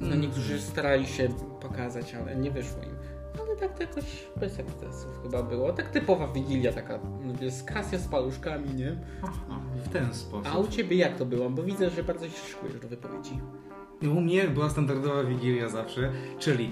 [0.00, 0.20] No Mm.
[0.20, 1.28] niektórzy starali się
[1.60, 2.96] pokazać, ale nie wyszło im.
[3.40, 5.72] Ale tak to jakoś bez ekscesów chyba było.
[5.72, 8.96] Tak typowa wigilia taka, mówię, z kasja z paluszkami, nie?
[9.22, 10.46] Aha, w ten sposób.
[10.54, 11.50] A u ciebie jak to było?
[11.50, 13.40] Bo widzę, że bardzo się szykujesz do wypowiedzi.
[14.02, 16.70] U mnie była standardowa wigilia zawsze, czyli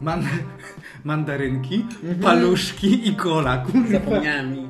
[0.00, 0.22] man
[1.04, 1.84] mandarynki,
[2.22, 3.58] paluszki i kola.
[3.58, 3.88] kurwa.
[3.88, 4.68] Zapomniałem mi.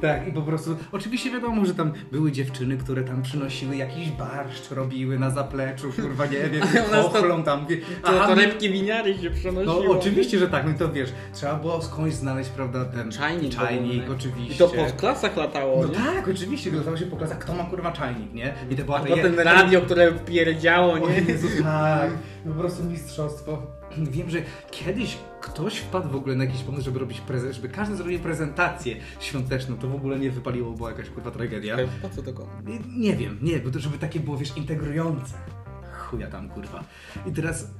[0.00, 4.70] Tak, i po prostu, oczywiście wiadomo, że tam były dziewczyny, które tam przynosiły jakiś barszcz,
[4.70, 6.62] robiły na zapleczu, kurwa, nie wiem,
[7.02, 7.66] chochlą tam.
[7.66, 9.98] wie- To, to lepkie winiary się no przenosiło.
[9.98, 13.54] oczywiście, że tak, no i to wiesz, trzeba było skądś znaleźć, prawda, ten Czajnik.
[13.54, 14.54] czajnik oczywiście.
[14.54, 15.94] I to po klasach latało, No nie?
[15.94, 18.54] tak, oczywiście, latało się po klasach, kto ma kurwa czajnik, nie?
[18.70, 21.14] I to była A ta potem je- radio, które pierdziało, O nie?
[21.28, 22.10] Jezu, tak,
[22.44, 23.62] po prostu mistrzostwo.
[23.98, 24.38] Wiem, że
[24.70, 28.96] kiedyś ktoś wpadł w ogóle na jakiś pomysł, żeby robić prezent, żeby każdy zrobił prezentację
[29.20, 31.76] świąteczną, to w ogóle nie wypaliło, była jakaś kurwa tragedia.
[32.02, 32.50] Po co to komu?
[32.64, 32.78] Nie,
[33.10, 35.34] nie wiem, nie, bo to żeby takie było, wiesz, integrujące.
[35.98, 36.84] Chuja tam, kurwa.
[37.26, 37.70] I teraz...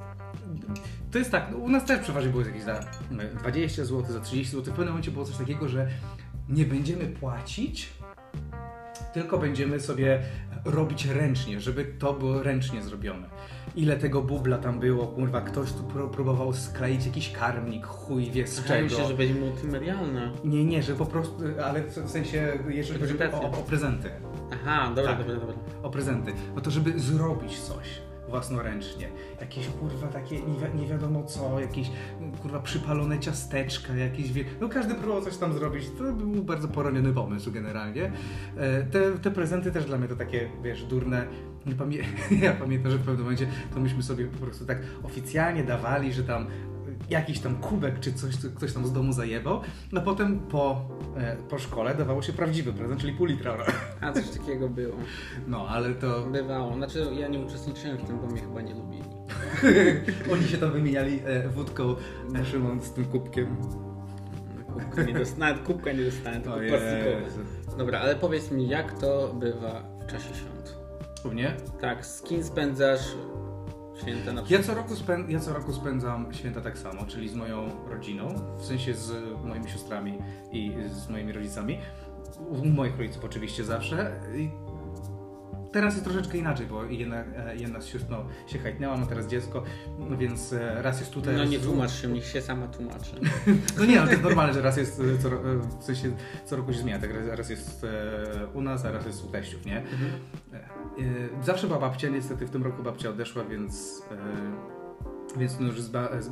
[1.10, 4.20] To jest tak, no, u nas też przeważnie było jakieś za no, 20 zł, za
[4.20, 4.64] 30 zł.
[4.64, 5.88] W pewnym momencie było coś takiego, że
[6.48, 7.88] nie będziemy płacić,
[9.14, 10.22] tylko będziemy sobie
[10.64, 13.28] robić ręcznie, żeby to było ręcznie zrobione.
[13.76, 18.46] Ile tego bubla tam było, kurwa, ktoś tu pró- próbował skleić jakiś karmnik, chuj wie
[18.46, 18.88] z Czego?
[18.88, 20.32] się, że będzie multimedialna.
[20.44, 21.34] Nie, nie, że po prostu,
[21.64, 24.10] ale w w sensie, jeżeli chodzi o, o prezenty
[24.52, 25.18] Aha, dobra, Tak.
[25.26, 25.54] dobra, dobra.
[25.82, 27.86] o prezenty, no to żeby zrobić coś
[28.28, 29.08] własnoręcznie,
[29.40, 31.90] jakieś kurwa takie nie, wi- nie wiadomo co, jakieś
[32.42, 34.44] kurwa przypalone ciasteczka, jakieś wie...
[34.60, 38.12] no każdy próbował coś tam zrobić, to był bardzo poroniony pomysł generalnie.
[38.56, 41.26] E, Te, te prezenty też dla mnie to takie, wiesz, durne,
[41.66, 41.98] nie pamię...
[42.42, 46.24] ja pamiętam, że w pewnym momencie to myśmy sobie po prostu tak oficjalnie dawali, że
[46.24, 46.46] tam
[47.10, 49.60] jakiś tam kubek czy coś, co ktoś tam z domu zajebał,
[49.96, 53.56] a potem po, e, po szkole dawało się prawdziwy prezent, czyli pół litra.
[54.00, 54.96] A coś takiego było.
[55.46, 56.22] No, ale to...
[56.22, 56.74] Bywało.
[56.74, 59.04] Znaczy ja nie uczestniczyłem w tym, bo mnie chyba nie lubili.
[60.32, 61.94] Oni się tam wymieniali e, wódką,
[62.34, 63.56] e, Szymon z tym kubkiem.
[64.74, 65.38] Kubka nie dost...
[65.38, 67.76] Nawet kubka nie dostałem, tylko plastikowe.
[67.78, 70.75] Dobra, ale powiedz mi, jak to bywa w czasie świąt?
[71.80, 73.14] Tak, z kim spędzasz
[74.02, 77.34] święta na Ja co, roku spę- ja co roku spędzam święta tak samo, czyli z
[77.34, 79.12] moją rodziną, w sensie z
[79.44, 80.18] moimi siostrami
[80.52, 81.78] i z moimi rodzicami.
[82.48, 84.20] U moich rodziców oczywiście zawsze.
[84.36, 84.50] I
[85.76, 87.24] teraz jest troszeczkę inaczej, bo jedna,
[87.56, 89.62] jedna z sióstr no, się hajtnęła, ma teraz dziecko,
[89.98, 91.36] no więc e, raz jest tutaj.
[91.36, 93.20] No nie tłumacz się, niech się sama tłumaczy.
[93.78, 95.32] No nie, ale to jest normalne, że raz jest e, co, e,
[95.80, 96.98] w sensie co roku się zmienia.
[96.98, 97.86] Tak, raz- jest
[98.54, 99.78] u nas, a raz jest u teściów, nie?
[99.78, 100.10] Mhm.
[101.42, 104.02] Zawsze była babcia, niestety w tym roku babcia odeszła, więc,
[105.38, 106.30] więc no już z, ba, z,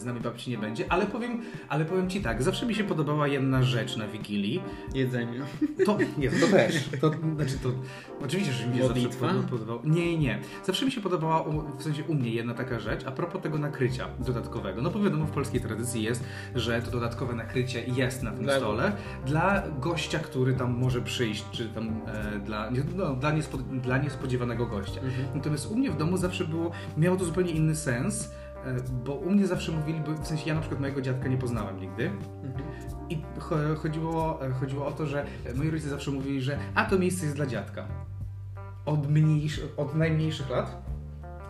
[0.00, 0.84] z nami babci nie będzie.
[0.88, 4.62] Ale powiem, ale powiem ci tak, zawsze mi się podobała jedna rzecz na Wigilii.
[4.94, 5.40] Jedzenie.
[5.86, 6.88] To, nie, to też.
[7.00, 7.68] To, znaczy to,
[8.24, 9.28] oczywiście, że mi się zawsze Modlitwa?
[9.28, 9.80] pod- podobało.
[9.84, 10.38] Nie, nie.
[10.64, 13.58] Zawsze mi się podobała, u- w sensie u mnie jedna taka rzecz, a propos tego
[13.58, 14.82] nakrycia dodatkowego.
[14.82, 18.56] No bo wiadomo, w polskiej tradycji jest, że to dodatkowe nakrycie jest na tym Dla-
[18.58, 18.92] stole
[19.26, 24.66] dla gościa, który tam może przyjść, czy tam e, dla, no, dla, niespo, dla niespodziewanego
[24.66, 25.00] gościa.
[25.00, 25.26] Mhm.
[25.34, 28.45] Natomiast u mnie w domu zawsze było, miało to zupełnie inny sens, e,
[29.04, 31.80] bo u mnie zawsze mówili, bo w sensie ja na przykład mojego dziadka nie poznałem
[31.80, 32.10] nigdy.
[33.08, 37.24] I cho- chodziło, chodziło o to, że moi rodzice zawsze mówili, że a to miejsce
[37.24, 37.86] jest dla dziadka.
[38.86, 39.00] Od,
[39.76, 40.82] od najmniejszych lat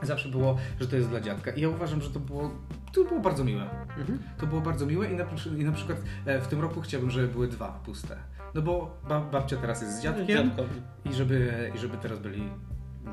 [0.03, 1.51] zawsze było, że to jest dla dziadka.
[1.51, 2.51] I ja uważam, że to było,
[2.93, 3.63] to było bardzo miłe.
[3.99, 4.19] Mhm.
[4.39, 5.25] To było bardzo miłe i na,
[5.59, 8.17] i na przykład e, w tym roku chciałbym, żeby były dwa puste.
[8.55, 10.81] No bo ba, babcia teraz jest z dziadkiem Dziadkowi.
[11.05, 12.49] i żeby, i żeby teraz byli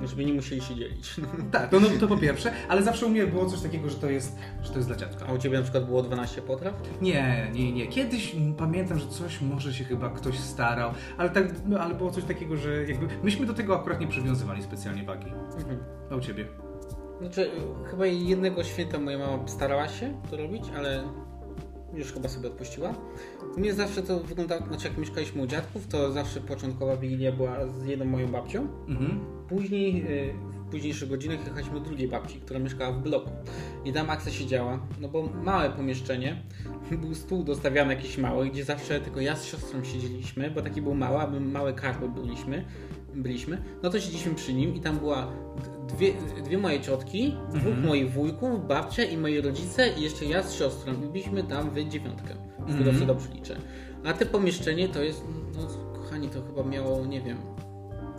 [0.04, 1.16] Żeby nie musieli się dzielić.
[1.52, 4.10] tak, to, no, to po pierwsze, ale zawsze u mnie było coś takiego, że to
[4.10, 5.26] jest, że to jest dla dziadka.
[5.30, 6.74] A u Ciebie na przykład było 12 potraw?
[7.02, 7.88] Nie, nie, nie.
[7.88, 12.24] Kiedyś pamiętam, że coś może się chyba ktoś starał, ale tak, no, ale było coś
[12.24, 15.32] takiego, że jakby myśmy do tego akurat nie przywiązywali specjalnie wagi.
[15.58, 15.80] Mhm.
[16.12, 16.46] A u ciebie?
[17.22, 17.52] Znaczy,
[17.92, 21.04] chyba jednego święta moja mama starała się to robić, ale
[21.94, 22.94] już chyba sobie odpuściła.
[23.58, 27.68] U mnie zawsze to wyglądało, znaczy jak mieszkaliśmy u dziadków, to zawsze początkowa wigilia była
[27.68, 28.68] z jedną moją babcią.
[28.88, 29.20] Mhm.
[29.50, 30.34] Później, y,
[30.68, 33.30] w późniejszych godzinach jechaliśmy do drugiej babci, która mieszkała w bloku.
[33.86, 36.42] I tam akcja siedziała, no bo małe pomieszczenie,
[37.02, 40.96] był stół dostawiany jakiś mały, gdzie zawsze tylko ja z siostrą siedzieliśmy, bo taki był
[40.96, 42.66] mały, a my małe karły byliśmy.
[43.16, 45.32] byliśmy, no to siedzieliśmy przy nim i tam była
[45.88, 46.14] dwie,
[46.46, 50.94] dwie moje ciotki, dwóch moich wujków, babcia i moi rodzice i jeszcze ja z siostrą.
[50.94, 52.34] I byliśmy tam w dziewiątkę,
[52.68, 53.58] z tego co dobrze liczę.
[54.06, 55.24] A te pomieszczenie to jest,
[55.56, 57.38] no kochani, to chyba miało, nie wiem,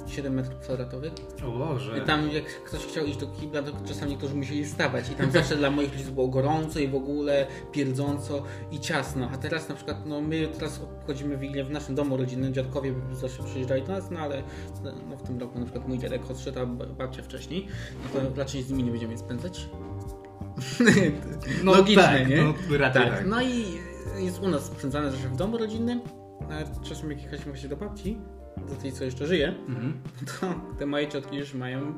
[0.06, 1.12] 7 metrów kwadratowych.
[1.46, 1.98] O Boże.
[1.98, 5.30] I tam jak ktoś chciał iść do kibla, to czasami niektórzy musieli stawać i tam
[5.30, 9.28] zawsze dla moich rodziców było gorąco i w ogóle pierdząco i ciasno.
[9.32, 13.42] A teraz na przykład, no my teraz obchodzimy Wigilię w naszym domu rodzinnym, dziadkowie zawsze
[13.42, 14.42] przyjeżdżali do nas, no ale
[15.10, 17.66] no, w tym roku na przykład mój dziadek odszedł, a babcia wcześniej,
[18.02, 19.68] no to raczej z nimi nie będziemy spędzać.
[21.64, 22.42] No Logiczne, tak, nie?
[22.42, 23.18] no raczej tak.
[23.18, 23.26] tak.
[23.26, 23.64] No i
[24.18, 26.00] jest u nas spędzane zawsze w domu rodzinnym,
[26.50, 28.18] a czasem jak jechaliśmy właśnie do babci,
[28.68, 29.92] do tej co jeszcze żyje, Mhm.
[30.40, 30.46] to
[30.78, 31.94] te moje ciotki już mają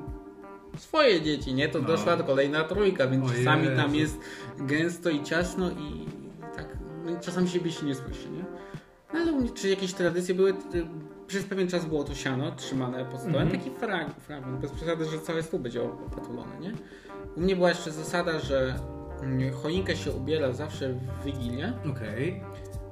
[0.76, 1.68] swoje dzieci, nie?
[1.68, 1.86] To No.
[1.88, 4.18] doszła kolejna trójka, więc O czasami tam jest
[4.58, 6.06] gęsto i ciasno i
[6.56, 8.44] tak, no, czasami siebie się nie słyszy, nie?
[9.14, 10.54] No, Ale u mnie, czy jakieś tradycje były,
[11.26, 13.50] przez pewien czas było to siano trzymane pod stołem, Mhm.
[13.60, 16.72] taki frag, fragment, bez przesady, że cały stół będzie opatulony, nie?
[17.36, 18.74] U mnie była jeszcze zasada, że
[19.22, 22.42] mm, choinkę się ubiera zawsze w Wigilię, Okej.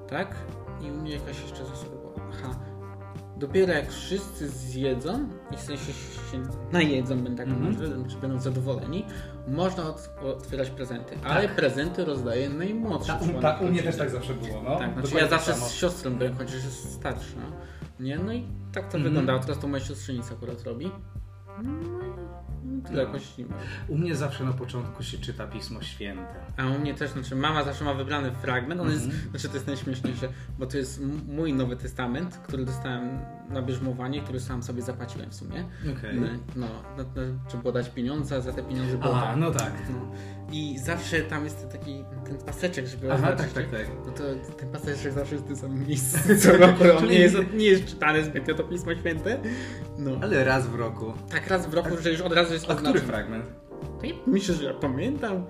[0.08, 0.34] tak?
[0.82, 2.12] I u mnie jakaś jeszcze zasada była.
[2.32, 2.54] Aha.
[3.36, 5.92] Dopiero jak wszyscy zjedzą, i w sensie
[6.32, 6.42] się
[6.72, 7.74] najedzą, będę tak mm
[8.08, 9.04] czy będą zadowoleni,
[9.48, 11.18] można ot- otwierać prezenty.
[11.24, 14.78] Ale prezenty rozdaje najmłodszy Ta, członek u, mnie też tak zawsze było, no.
[14.78, 15.66] Tak, znaczy ja tak zawsze samo.
[15.66, 17.36] z siostrą byłem, chociaż jest starsza.
[18.00, 19.02] Nie, no i tak to Mhm.
[19.02, 19.38] wyglądało.
[19.38, 20.90] Teraz to moja siostrzenica akurat robi.
[21.62, 23.08] No i tyle No.
[23.08, 23.54] jakoś nie ma.
[23.88, 26.34] U mnie zawsze na początku się czyta Pismo Święte.
[26.56, 29.10] A u mnie też, znaczy mama zawsze ma wybrany fragment, on Mhm.
[29.10, 33.18] jest, znaczy to jest najśmieszniejsze, bo to jest mój Nowy Testament, który dostałem
[33.50, 35.64] na bierzmowanie, który sam sobie zapłaciłem w sumie.
[35.98, 36.20] Okej.
[36.20, 39.36] No, no, no, no, trzeba było dać pieniądze, a za te pieniądze było A, tak.
[39.36, 39.72] no tak.
[39.90, 40.12] No.
[40.52, 43.90] I zawsze tam jest ten taki, ten paseczek, żeby Aha, oznaczyć, tak, tak, tak.
[44.06, 44.22] No to
[44.56, 47.84] ten paseczek zawsze jest w tym samym miejscu co roku, on nie jest, nie jest
[47.84, 49.40] czytany zbytnio to Pismo Święte.
[49.98, 50.10] No.
[50.22, 51.12] Ale raz w roku.
[51.30, 53.44] Tak raz w roku, że już od razu jest A który fragment?
[54.00, 55.46] To ja myślę, że ja pamiętam.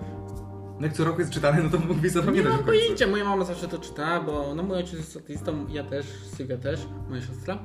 [0.79, 2.79] No jak co roku jest czytany, no to mógłbyś Nie zapamiętać mam w końcu.
[2.81, 6.57] pojęcia, moja mama zawsze to czytała, bo no mój ojciec jest ateistą, ja też, Sylwia
[6.57, 7.59] też, moja siostra.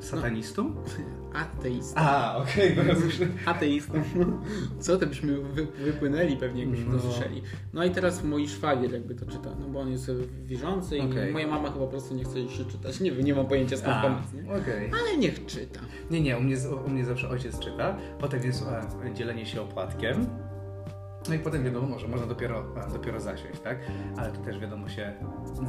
[0.00, 0.74] Satanistą?
[1.34, 2.00] Ateistą.
[2.00, 3.26] A, okej, bo ja słyszę.
[3.46, 3.92] Ateistą.
[4.80, 6.98] Co to byśmy wy, wypłynęli pewnie, jakbyśmy No.
[6.98, 7.42] to słyszeli.
[7.72, 10.10] No i teraz mój szwagier jakby to czyta, no bo on jest
[10.44, 11.32] wierzący i Okej.
[11.32, 13.00] moja mama chyba po prostu nie chce się czytać.
[13.00, 14.42] Nie wiem, nie mam pojęcia skąd pomysł, nie?
[14.62, 14.90] okej.
[15.00, 15.80] Ale niech czyta.
[16.10, 18.64] Nie, nie, u mnie, u mnie zawsze ojciec czyta, potem jest
[19.04, 20.26] e, dzielenie się opłatkiem.
[21.28, 23.78] No i potem wiadomo, że można dopiero, dopiero zasiąść, tak?
[24.16, 25.12] Ale to też wiadomo się.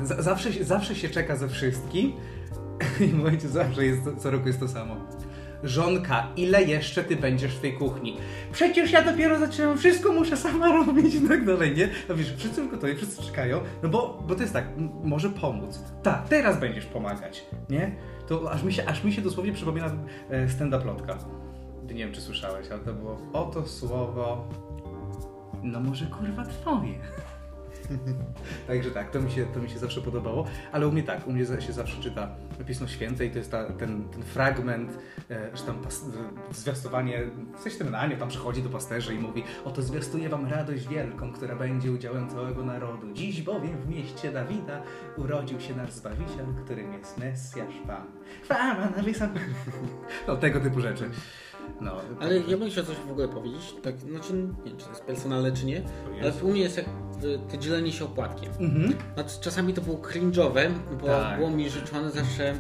[0.04, 2.14] z- Zawsze, zawsze się czeka ze wszystkim
[3.22, 4.96] i ojciec zawsze jest, co roku jest to samo.
[5.64, 8.18] Żonka, ile jeszcze ty będziesz w tej kuchni?
[8.52, 11.90] Przecież ja dopiero zaczynam, wszystko muszę sama robić i tak dalej, nie?
[12.10, 14.66] No wiesz, wszyscy już gotowi, wszyscy czekają, no bo, bo to jest tak,
[15.04, 15.80] może pomóc.
[16.04, 17.96] Tak, teraz będziesz pomagać, nie?
[18.28, 19.92] To aż mi się, aż mi się dosłownie przypomina
[20.30, 21.18] e, stand-up lotka.
[21.88, 24.48] Ty nie wiem, czy słyszałeś, ale to było oto słowo,
[25.64, 27.00] no może kurwa twoje.
[28.68, 31.32] Także tak, to mi, się, to mi się zawsze podobało, ale u mnie tak, u
[31.34, 32.36] mnie się zawsze czyta
[32.68, 34.98] Pismo Święte i to jest ta, ten, ten fragment,
[35.32, 36.06] e, że tam pas,
[36.52, 37.24] zwiastowanie,
[37.64, 41.34] coś tym na nie, tam przychodzi do pasterzy i mówi oto zwiastuję wam radość wielką,
[41.34, 43.14] która będzie udziałem całego narodu.
[43.14, 44.82] Dziś bowiem w mieście Dawida
[45.18, 48.06] urodził się nasz Zbawiciel, którym jest Mesjasz Pan.
[48.44, 48.94] Chwała na.
[50.28, 51.10] No, tego typu rzeczy.
[51.82, 54.90] No, Ale ja bym chciał coś w ogóle powiedzieć, tak, znaczy nie wiem, czy to
[54.90, 55.82] jest personalne, czy nie,
[56.22, 56.86] ale u mnie jest jak
[57.24, 58.52] y, to dzielenie się opłatkiem.
[58.60, 58.94] Mhm.
[59.14, 61.38] Znaczy, czasami to było cringe'owe, bo Tak.
[61.38, 62.54] było mi życzone zawsze y,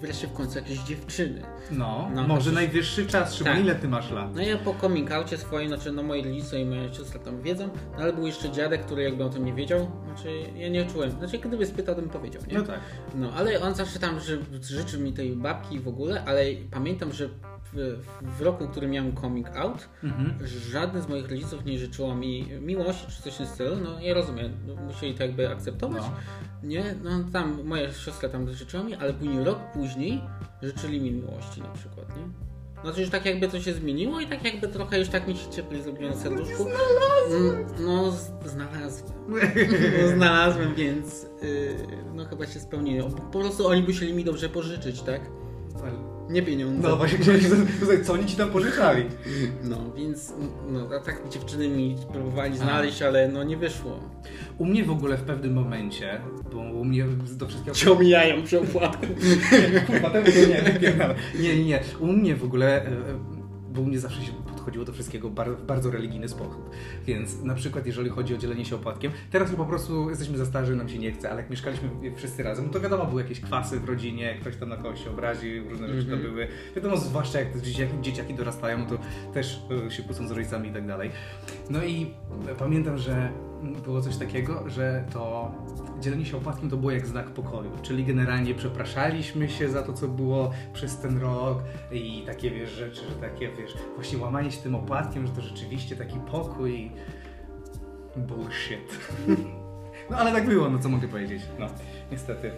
[0.00, 1.42] wreszcie w końcu jakieś dziewczyny.
[1.70, 3.62] No, No, może znaczy- najwyższy czas, Szymon, Tak.
[3.64, 4.34] ile ty masz lat?
[4.34, 7.68] No ja po coming outie swoim, znaczy no moi rodzice i moja siostra tam wiedzą,
[7.96, 11.10] no ale był jeszcze dziadek, który jakby o tym nie wiedział, znaczy ja nie czułem,
[11.10, 12.58] znaczy gdyby spytał, to bym powiedział, nie?
[12.58, 12.80] No tak.
[13.14, 17.28] No, ale on zawsze tam ży, życzył mi tej babki w ogóle, ale pamiętam, że
[17.72, 17.98] w,
[18.38, 20.34] w roku, w którym miałem coming out, Mhm.
[20.70, 23.76] żaden z moich rodziców nie życzyło mi miłości czy coś w tym stylu.
[23.84, 26.02] No ja rozumiem, no, musieli to jakby akceptować.
[26.02, 26.68] No.
[26.68, 30.20] Nie, no tam moja siostra tam życzyła mi, ale później rok później
[30.62, 32.50] życzyli mi miłości na przykład, nie?
[32.82, 35.50] Znaczy już tak jakby to się zmieniło i tak jakby trochę już tak mi się
[35.50, 36.66] cieplej zrobiło na serduszku.
[36.66, 39.12] Mm, No, z- znalazłem.
[39.28, 39.36] No,
[40.16, 41.76] znalazłem, więc yy,
[42.14, 43.10] no chyba się spełniło.
[43.10, 45.20] Po, po prostu oni musieli mi dobrze pożyczyć, tak?
[46.30, 46.88] Nie pieniądze.
[46.88, 47.18] No właśnie
[48.04, 49.04] co oni ci tam pożyczali?
[49.62, 50.32] No, więc
[50.70, 54.00] no, a tak dziewczyny mi próbowali znaleźć, ale no nie wyszło.
[54.58, 56.20] U mnie w ogóle w pewnym momencie,
[56.52, 57.76] bo u mnie do wszystkiego...
[57.76, 59.06] Cię omijają przy opłatku.
[59.86, 60.80] Kurwa, temu to nie,
[61.42, 61.80] nie, nie, nie.
[62.00, 62.92] U mnie w ogóle, e, e,
[63.72, 66.70] bo u mnie zawsze się podchodziło do wszystkiego bar w bardzo religijny sposób.
[67.06, 70.46] Więc na przykład jeżeli chodzi o dzielenie się opłatkiem, teraz już po prostu jesteśmy za
[70.46, 73.40] starzy, nam się nie chce, ale jak mieszkaliśmy wszyscy razem, no to wiadomo, były jakieś
[73.40, 76.22] kwasy w rodzinie, ktoś tam na kogoś się obrazi, różne rzeczy Mhm.
[76.22, 76.48] to były.
[76.76, 78.98] Wiadomo, zwłaszcza jak dzieciaki, dzieciaki dorastają, to
[79.34, 81.10] też e, się kłócą z rodzicami i tak dalej.
[81.70, 82.14] No i
[82.58, 83.32] pamiętam, że
[83.84, 85.52] było coś takiego, że to
[86.00, 90.08] dzielenie się opłatkiem to było jak znak pokoju, czyli generalnie przepraszaliśmy się za to, co
[90.08, 94.74] było przez ten rok i takie, wiesz, rzeczy, że takie, wiesz, właśnie łamanie się tym
[94.74, 96.90] opłatkiem, że to rzeczywiście taki pokój
[98.16, 98.98] bullshit.
[100.10, 101.66] No ale tak było, no co mogę powiedzieć, no,
[102.10, 102.50] niestety.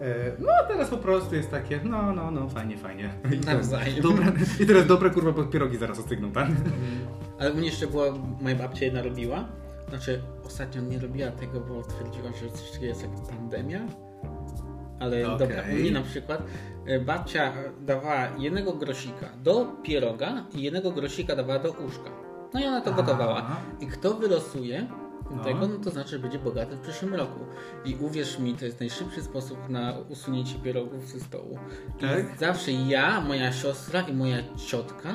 [0.00, 3.14] E, No a teraz po prostu jest takie, no, no, no, fajnie, fajnie.
[3.32, 4.02] I Nawzajem.
[4.02, 6.48] Dobra, I teraz dobre kurwa, bo pierogi zaraz ostygną, tak?
[7.38, 8.04] Ale u mnie jeszcze była,
[8.40, 9.48] moja babcia jedna robiła.
[9.90, 13.80] Znaczy, ostatnio nie robiła tego, bo twierdziła, że coś takiego jest jak pandemia.
[15.00, 15.38] Ale Okej.
[15.38, 16.42] dobra, u mnie na przykład
[16.86, 22.10] e, babcia dawała jednego grosika do pieroga i jednego grosika dawała do uszka.
[22.54, 23.56] No i ona to gotowała.
[23.80, 24.86] I kto wylosuje
[25.36, 25.44] No.
[25.44, 27.40] tego, no to znaczy, że będzie bogaty w przyszłym roku.
[27.84, 31.58] I uwierz mi, to jest najszybszy sposób na usunięcie pierogów ze stołu.
[31.98, 32.38] I Tak?
[32.38, 35.08] zawsze ja, moja siostra i moja ciotka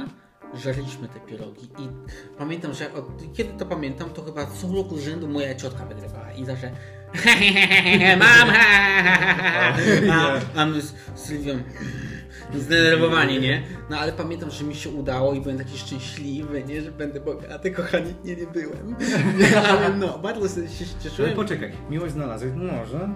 [0.58, 1.66] żarliśmy te pierogi.
[1.80, 1.90] I
[2.38, 6.32] pamiętam, że od kiedy to pamiętam, to chyba co roku z rzędu moja ciotka wygrywała.
[6.32, 6.72] I zawsze
[8.20, 8.50] mam,
[10.12, 11.60] a, a my z Sylwią
[12.54, 13.64] zdenerwowani, nie?
[13.90, 16.82] No ale pamiętam, że mi się udało i byłem taki szczęśliwy, nie?
[16.82, 18.96] Że będę bogaty, kochani, nie, nie byłem.
[19.70, 21.34] Ale no, bardzo się Ale cieszyłem.
[21.34, 23.10] poczekaj, miłość znalazłeś, może,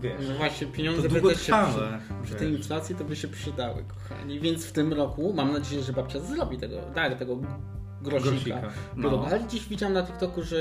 [0.00, 3.84] wiesz, Że właśnie pieniądze by też się przy, przy tej inflacji to by się przydały,
[3.84, 4.40] kochani.
[4.40, 7.36] Więc w tym roku mam nadzieję, że babcia zrobi tego, tak, tego
[8.02, 8.30] grosika.
[8.30, 8.62] Grosika,
[8.96, 9.10] no.
[9.10, 9.24] No.
[9.26, 10.56] Ale dziś widziałem na TikToku, że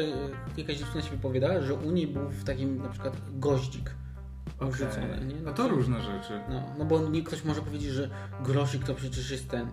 [0.57, 3.91] jakaś dziewczyna się wypowiadała, że u niej był w takim na przykład goździk
[4.61, 5.41] wrzucony, nie?
[5.45, 6.39] No to różne rzeczy.
[6.49, 8.09] No, no bo nie, ktoś może powiedzieć, że
[8.43, 9.67] grosik to przecież jest ten...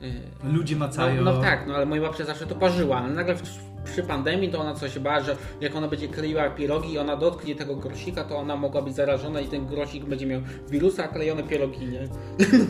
[0.00, 1.22] Yy, Ludzie macają.
[1.22, 2.96] no, no tak, no ale moja babcia zawsze to parzyła.
[2.96, 3.42] Ale nagle w,
[3.84, 7.54] przy pandemii to ona coś bała, że jak ona będzie kleiła pierogi i ona dotknie
[7.56, 10.40] tego grosika, to ona mogła być zarażona i ten grosik będzie miał
[10.70, 12.08] wirusa, a klejone pierogi nie.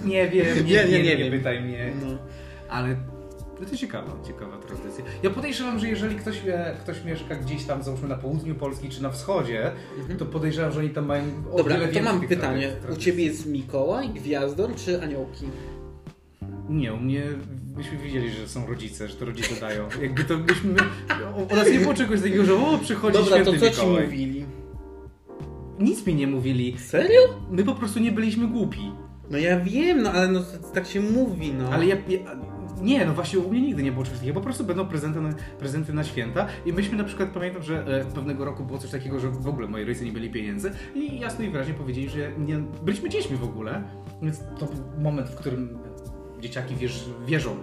[0.04, 1.92] Nie wiem, nie, Nie, nie, nie, nie, pytaj mnie.
[2.02, 2.18] No.
[2.68, 2.96] Ale
[3.70, 5.04] to ciekawa, ciekawa tradycja.
[5.22, 9.02] Ja podejrzewam, że jeżeli ktoś, e, ktoś mieszka gdzieś tam, załóżmy na południu Polski czy
[9.02, 9.70] na wschodzie,
[10.18, 12.66] to podejrzewam, że oni tam mają o Dobra, wiele to mam pytanie.
[12.68, 13.04] trady- U tradycji.
[13.04, 15.46] ciebie jest Mikołaj, Gwiazdor czy Aniołki?
[16.68, 17.22] Nie, u mnie
[17.76, 19.88] byśmy widzieli, że są rodzice, że to rodzice dają.
[20.02, 20.74] Jakby to byśmy...
[21.36, 23.80] O, o nas nie było czegoś takiego, że o, przychodzi Dobra, święty to co ci
[23.80, 24.04] Mikołaj.
[24.04, 24.44] mówili?
[25.78, 26.78] Nic mi nie mówili.
[26.78, 27.20] Serio?
[27.50, 28.92] My po prostu nie byliśmy głupi.
[29.30, 30.40] No ja wiem, no ale no,
[30.74, 31.68] tak się mówi, no.
[31.68, 32.18] Ale ja, ja...
[32.82, 34.40] Nie, no właśnie u mnie nigdy nie było czegoś takiego.
[34.40, 38.04] Po prostu będą prezenty na, prezenty na święta i myśmy na przykład, pamiętam, że e,
[38.04, 41.44] pewnego roku było coś takiego, że w ogóle moi rodzice nie mieli pieniędzy i jasno
[41.44, 43.82] i wyraźnie powiedzieli, że nie, byliśmy dziećmi w ogóle,
[44.22, 45.78] więc to był moment, w którym
[46.42, 47.56] dzieciaki wierz, wierzą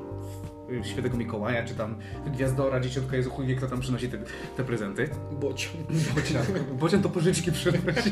[0.84, 1.96] w Świętego Mikołaja, czy tam
[2.34, 4.18] Gwiazdora, Dzieciątka Jezu, chuj wie kto tam przynosi te,
[4.58, 5.10] te prezenty.
[5.42, 5.70] Bociu.
[6.16, 6.44] Bocian,
[6.80, 8.12] Bocian to pożyczki przynosi.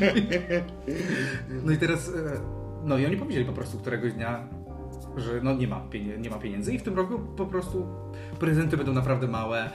[1.64, 2.12] No i teraz, e,
[2.84, 4.48] no i oni powiedzieli po prostu któregoś dnia,
[5.16, 7.86] że no nie ma, pienie- nie ma pieniędzy i w tym roku po prostu
[8.40, 9.70] prezenty będą naprawdę małe,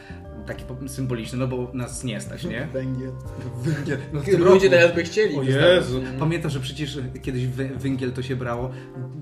[0.48, 2.68] takie symboliczne, no bo nas nie stać, nie?
[2.74, 3.12] Węgiel.
[3.64, 3.98] Węgiel.
[4.14, 5.38] No w tym Ludzie roku- teraz by chcieli.
[5.40, 5.44] O.
[5.44, 6.20] Jezu, Mm.
[6.20, 8.72] pamiętam, że przecież kiedyś wę- węgiel to się brało,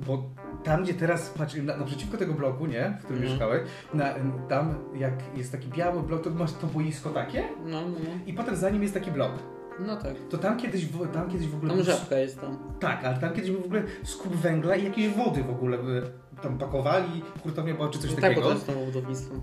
[0.07, 0.29] bo
[0.63, 3.31] tam gdzie teraz, patrz, na, naprzeciwko tego bloku, nie, w którym Mhm.
[3.31, 3.61] mieszkałeś,
[3.93, 4.13] na,
[4.49, 8.09] tam jak jest taki biały blok, to masz to boisko takie No, no, no.
[8.25, 9.31] i potem za nim jest taki blok.
[9.79, 10.13] No tak.
[10.29, 11.73] To tam kiedyś, tam kiedyś w ogóle...
[11.75, 12.57] Tam żabka jest tam.
[12.79, 16.01] Tak, ale tam kiedyś był w ogóle skup węgla i jakieś wody w ogóle by
[16.41, 18.65] tam pakowali, hurtownia była czy coś No tak, bo takiego.
[18.65, 19.35] to jest budownictwo.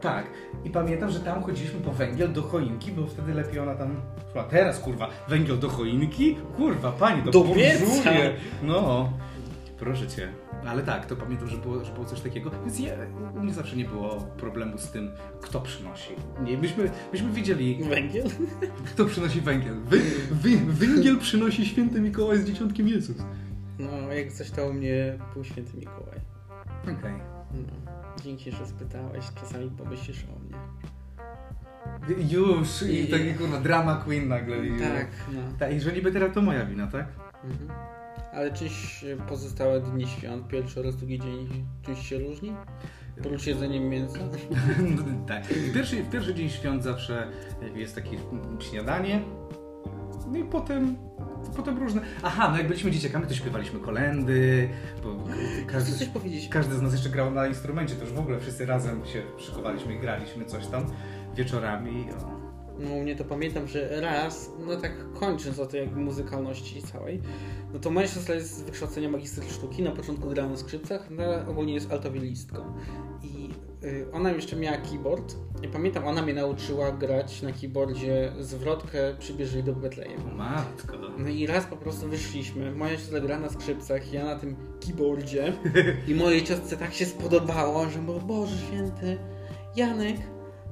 [0.00, 0.26] Tak.
[0.64, 3.96] I pamiętam, że tam chodziliśmy po węgiel do choinki, bo wtedy lepiej ona tam
[4.32, 4.44] szła.
[4.44, 6.36] Teraz kurwa, węgiel do choinki?
[6.56, 7.84] Kurwa, pani, to Do pieca.
[7.86, 8.32] burżuje.
[8.62, 9.12] No.
[9.78, 10.28] Proszę cię.
[10.68, 12.50] Ale tak, to pamiętam, że było, że było coś takiego.
[12.64, 12.92] Więc ja,
[13.34, 16.10] u mnie zawsze nie było problemu z tym, kto przynosi.
[16.44, 18.26] Nie, myśmy, myśmy wiedzieli, Węgiel?
[18.92, 19.74] kto przynosi węgiel.
[19.84, 19.98] Wy,
[20.30, 23.16] wy, węgiel przynosi święty Mikołaj z dzieciątkiem Jezus.
[23.78, 26.20] No, jak coś to u mnie był święty Mikołaj.
[26.82, 27.12] Okej.
[27.52, 27.92] No.
[28.24, 29.24] Dzięki, że spytałeś.
[29.40, 30.56] Czasami pomyślisz o mnie.
[32.30, 34.66] Już i I- taki kurwa drama queen nagle.
[34.66, 35.40] i- Tak, no.
[35.58, 37.06] Tak, jeżeli by teraz to moja wina, tak?
[37.44, 37.95] Mhm.
[38.36, 42.54] Ale czyś pozostałe dni świąt, pierwszy oraz drugi dzień, czyś się różni?
[43.22, 44.18] Prócz jedzeniem mięsa?
[45.28, 45.44] tak.
[45.44, 47.28] W pierwszy, w pierwszy dzień świąt zawsze
[47.74, 48.18] jest takie
[48.70, 49.22] śniadanie.
[50.32, 50.96] No i potem,
[51.56, 52.00] potem różne.
[52.22, 54.68] Aha, no jak byliśmy dzieciakami, to śpiewaliśmy kolendy,
[55.02, 55.16] bo
[55.66, 56.48] Chcesz coś każdy, powiedzieć?
[56.48, 59.94] każdy z nas jeszcze grał na instrumencie, to już w ogóle wszyscy razem się szykowaliśmy
[59.94, 60.86] i graliśmy coś tam
[61.36, 62.06] wieczorami.
[62.10, 62.45] O.
[62.78, 67.20] No u mnie to pamiętam, że raz, no tak kończąc o tej jakby muzykalności całej,
[67.72, 71.24] no to moja siostra jest z wykształcenia magister sztuki, na początku grała na skrzypcach, no
[71.50, 72.58] ogólnie jest altowilistką.
[73.22, 73.50] I
[73.84, 79.64] y, ona jeszcze miała keyboard i pamiętam, ona mnie nauczyła grać na keyboardzie zwrotkę Przybierzej
[79.64, 80.36] do Betlejem.
[80.36, 80.96] Matko.
[81.18, 84.56] No i raz po prostu wyszliśmy, moja siostra gra na skrzypcach, ja na tym
[84.86, 85.52] keyboardzie
[86.08, 89.18] i mojej ciostce tak się spodobało, że mówię, Boże Święty,
[89.76, 90.16] Janek,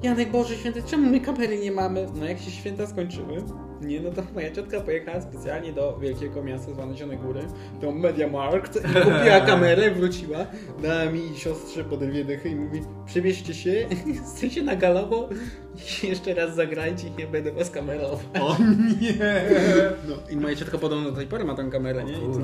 [0.04, 2.06] Janek Boże Święty, czemu my kamery nie mamy?
[2.14, 3.42] No jak się święta skończyły,
[3.82, 7.40] nie, no to moja ciotka pojechała specjalnie do wielkiego miasta zwane Zielone Góry,
[7.80, 10.46] do Mediamarkt i kupiła kamerę, wróciła,
[10.82, 13.70] dała mi i siostrze po dwie dychy i mówi, przebierzcie się,
[14.06, 15.28] jesteście na galowo
[16.02, 18.18] i jeszcze raz zagrajcie i nie będę was kamerował.
[18.34, 18.56] O
[19.00, 19.42] nie!
[20.08, 22.12] No i moja ciotka podobno do tej pory ma tę kamerę, nie?
[22.12, 22.38] I to.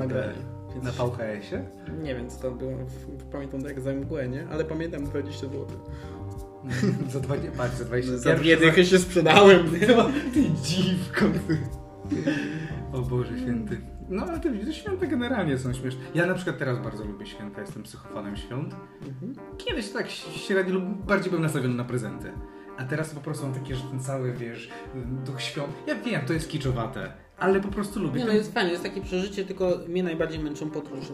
[0.73, 1.63] Więc Na VHS-ie?
[2.03, 2.71] Nie wiem, co to było.
[3.31, 4.47] Pamiętam tak za mgłę, nie?
[4.51, 5.65] Ale pamiętam 20 zł.
[7.09, 8.17] Za 20, patrz, za 20.
[8.17, 9.65] Za dwie dychy się sprzedałem?
[9.97, 11.57] No, ty dziwko, ty.
[12.93, 13.81] O Boże święty.
[14.09, 16.01] No ale te, te święta generalnie są śmieszne.
[16.15, 18.75] Ja na przykład teraz bardzo lubię święta, jestem psychofanem świąt.
[19.07, 19.33] Mhm.
[19.57, 22.31] Kiedyś tak średnio lub bardziej byłem nastawiony na prezenty.
[22.77, 24.69] A teraz po prostu mam takie, że ten cały, wiesz,
[25.25, 25.73] duch świąt.
[25.87, 28.19] Ja wiem, to jest kiczowate, ale po prostu lubię.
[28.19, 31.13] Nie, no ten- jest fajnie, jest takie przeżycie, tylko mnie najbardziej męczą podróże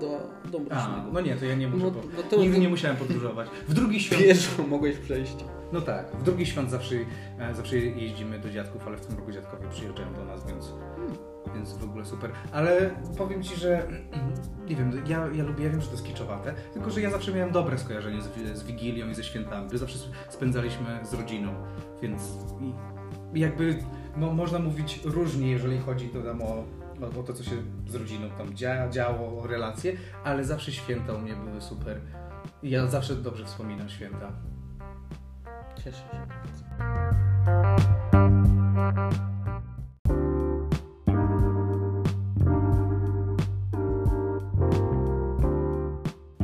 [0.00, 0.20] do.
[0.50, 1.84] Do A, no nie, to ja nie muszę.
[1.84, 3.48] No, no to- Nigdy to- nie musiałem podróżować.
[3.68, 4.22] W drugi świąt.
[4.22, 5.36] Pieszo mogłeś przejść.
[5.72, 6.94] No tak, w drugi świąt zawsze,
[7.38, 10.72] e, zawsze jeździmy do dziadków, ale w tym roku dziadkowie przyjeżdżają do nas, więc,
[11.54, 12.30] więc w ogóle super.
[12.52, 13.88] Ale powiem Ci, że
[14.68, 17.32] nie wiem, ja, ja lubię, ja wiem, że to jest kiczowate, tylko że ja zawsze
[17.32, 19.98] miałem dobre skojarzenie z, z Wigilią i ze świętami, bo zawsze
[20.28, 21.54] spędzaliśmy z rodziną,
[22.02, 22.22] więc
[23.34, 23.78] jakby
[24.16, 26.64] no, można mówić różnie, jeżeli chodzi to tam o,
[27.06, 27.56] o, to, co się
[27.88, 32.00] z rodziną tam dzia, działo, relacje, ale zawsze święta u mnie były super.
[32.62, 34.32] Ja zawsze dobrze wspominam święta.
[35.76, 36.26] Cieszę się.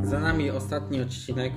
[0.02, 1.52] Za nami ostatni odcinek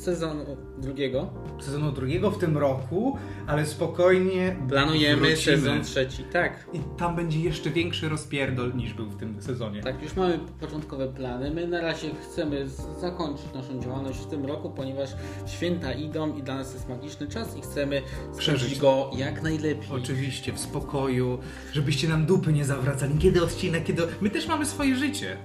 [0.00, 0.44] sezonu
[0.78, 1.30] drugiego.
[1.60, 5.36] sezonu drugiego w tym roku, ale spokojnie Planujemy wrócimy.
[5.56, 6.24] sezon trzeci.
[6.32, 9.82] Tak, I tam będzie jeszcze większy rozpierdol niż był w tym sezonie.
[9.82, 11.50] tak, już mamy początkowe plany.
[11.50, 12.68] My na razie chcemy
[13.00, 15.10] zakończyć naszą działalność w tym roku, ponieważ
[15.46, 18.02] święta idą i dla nas jest magiczny czas i chcemy
[18.36, 18.38] Przeżyć.
[18.60, 19.88] przeżyć go jak najlepiej.
[19.92, 21.38] Oczywiście, w spokoju,
[21.72, 23.18] żebyście nam dupy nie zawracali.
[23.18, 24.02] Kiedy odcinek, kiedy...
[24.20, 25.36] My też mamy swoje życie.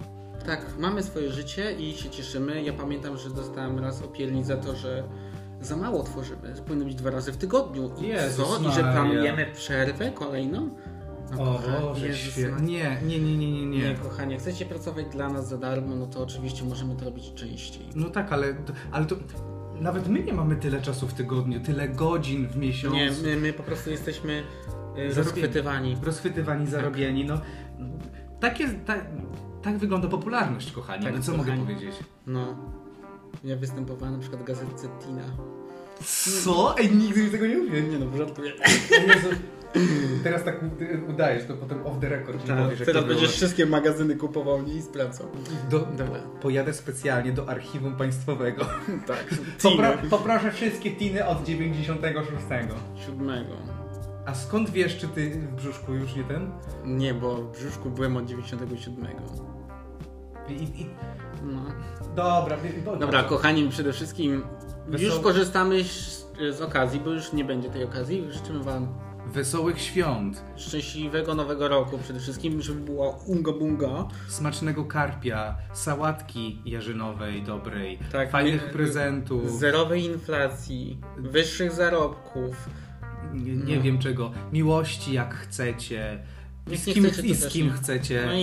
[0.45, 2.63] Tak, mamy swoje życie i się cieszymy.
[2.63, 5.03] Ja pamiętam, że dostałem raz opiernicz za to, że
[5.61, 6.53] za mało tworzymy.
[6.67, 7.91] Powinno być dwa razy w tygodniu.
[8.01, 8.69] I Jezus co?
[8.69, 10.69] I że planujemy przerwę kolejną?
[11.31, 12.07] No, O kochanie, Boże.
[12.61, 13.95] Nie, nie, nie, nie, nie, Nie, nie.
[13.95, 17.85] kochanie, chcecie pracować dla nas za darmo, no to oczywiście możemy to robić częściej.
[17.95, 18.55] No tak, ale,
[18.91, 19.15] ale to...
[19.81, 22.95] Nawet my nie mamy tyle czasu w tygodniu, tyle godzin w miesiącu.
[22.97, 24.43] Nie, my, my po prostu jesteśmy
[24.97, 25.97] y, rozchwytywani.
[26.03, 27.41] Rozchwytywani, zarobieni, no...
[28.39, 29.05] Tak jest, tak,
[29.65, 31.03] tak wygląda popularność, kochani.
[31.03, 31.51] Tak, no co kochani.
[31.51, 31.95] mogę powiedzieć?
[32.27, 32.55] No.
[33.43, 35.23] Ja występowałem na przykład w gazetce Tina.
[36.43, 36.77] Co?
[36.77, 37.81] Ej, nigdy mi tego nie mówię.
[37.81, 38.51] Nie no, żartuję.
[39.07, 39.29] Jezu,
[40.23, 40.59] teraz tak
[41.09, 43.05] udajesz, to potem off the record mi powiesz, teraz to było.
[43.05, 45.27] będziesz wszystkie magazyny kupował nie i sprawdzał.
[45.69, 46.19] Do, Dobra.
[46.41, 48.65] pojadę specjalnie do archiwum państwowego.
[49.07, 49.25] Tak.
[49.63, 52.43] Popra poproszę wszystkie tiny od 96.
[53.05, 53.55] Siódmego.
[54.25, 56.51] A skąd wiesz, czy ty w brzuszku już nie ten?
[56.85, 59.54] Nie, bo w brzuszku byłem od 97.
[60.49, 60.85] I, i,
[61.43, 61.65] No.
[62.15, 64.43] dobra, bo, Dobra, kochani, przede wszystkim
[64.89, 66.27] Wesoł- już korzystamy z,
[66.57, 68.27] z okazji, bo już nie będzie tej okazji.
[68.31, 68.87] Życzymy Wam
[69.33, 74.07] Wesołych świąt, szczęśliwego nowego roku przede wszystkim, żeby była unga bunga.
[74.27, 82.69] smacznego karpia, sałatki jarzynowej dobrej, Tak, fajnych prezentów, Zerowej inflacji, wyższych zarobków.
[83.33, 83.81] nie, nie No.
[83.81, 86.23] wiem czego, miłości jak chcecie,
[86.71, 88.23] i z kim, chcecie, i z kim chcecie.
[88.25, 88.39] No i,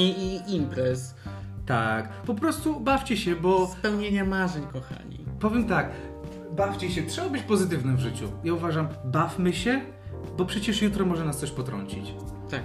[0.49, 1.15] i imprez.
[1.73, 5.25] Tak, po prostu bawcie się, bo Spełnienia marzeń, kochani.
[5.41, 5.91] powiem tak,
[6.57, 8.25] bawcie się, trzeba być pozytywnym w życiu.
[8.45, 9.81] Ja uważam, bawmy się,
[10.39, 12.15] bo przecież jutro może nas coś potrącić.
[12.51, 12.61] Tak.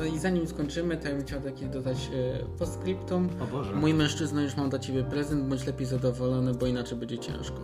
[0.00, 3.28] No i zanim skończymy, to ja bym chciał takie dodać e, postscriptum.
[3.40, 3.74] O Boże.
[3.74, 7.58] Mój mężczyzna już mam dla ciebie prezent, bądź lepiej zadowolony, bo inaczej będzie ciężko.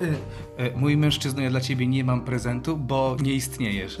[0.00, 3.98] E, e, Mój mężczyzno, ja dla ciebie nie mam prezentu, bo nie istniejesz.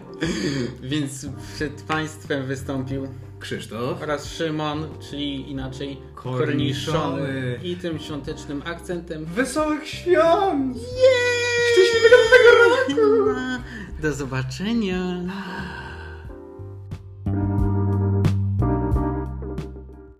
[0.82, 3.08] Więc przed państwem wystąpił
[3.40, 4.02] Krzysztof.
[4.02, 7.60] oraz Szymon, czyli inaczej Korniszony.
[7.62, 10.76] I tym świątecznym akcentem Wesołych świąt!
[10.76, 10.84] Jej!
[11.72, 13.40] Szczęśliwego nowego roku!
[14.02, 15.22] Do zobaczenia!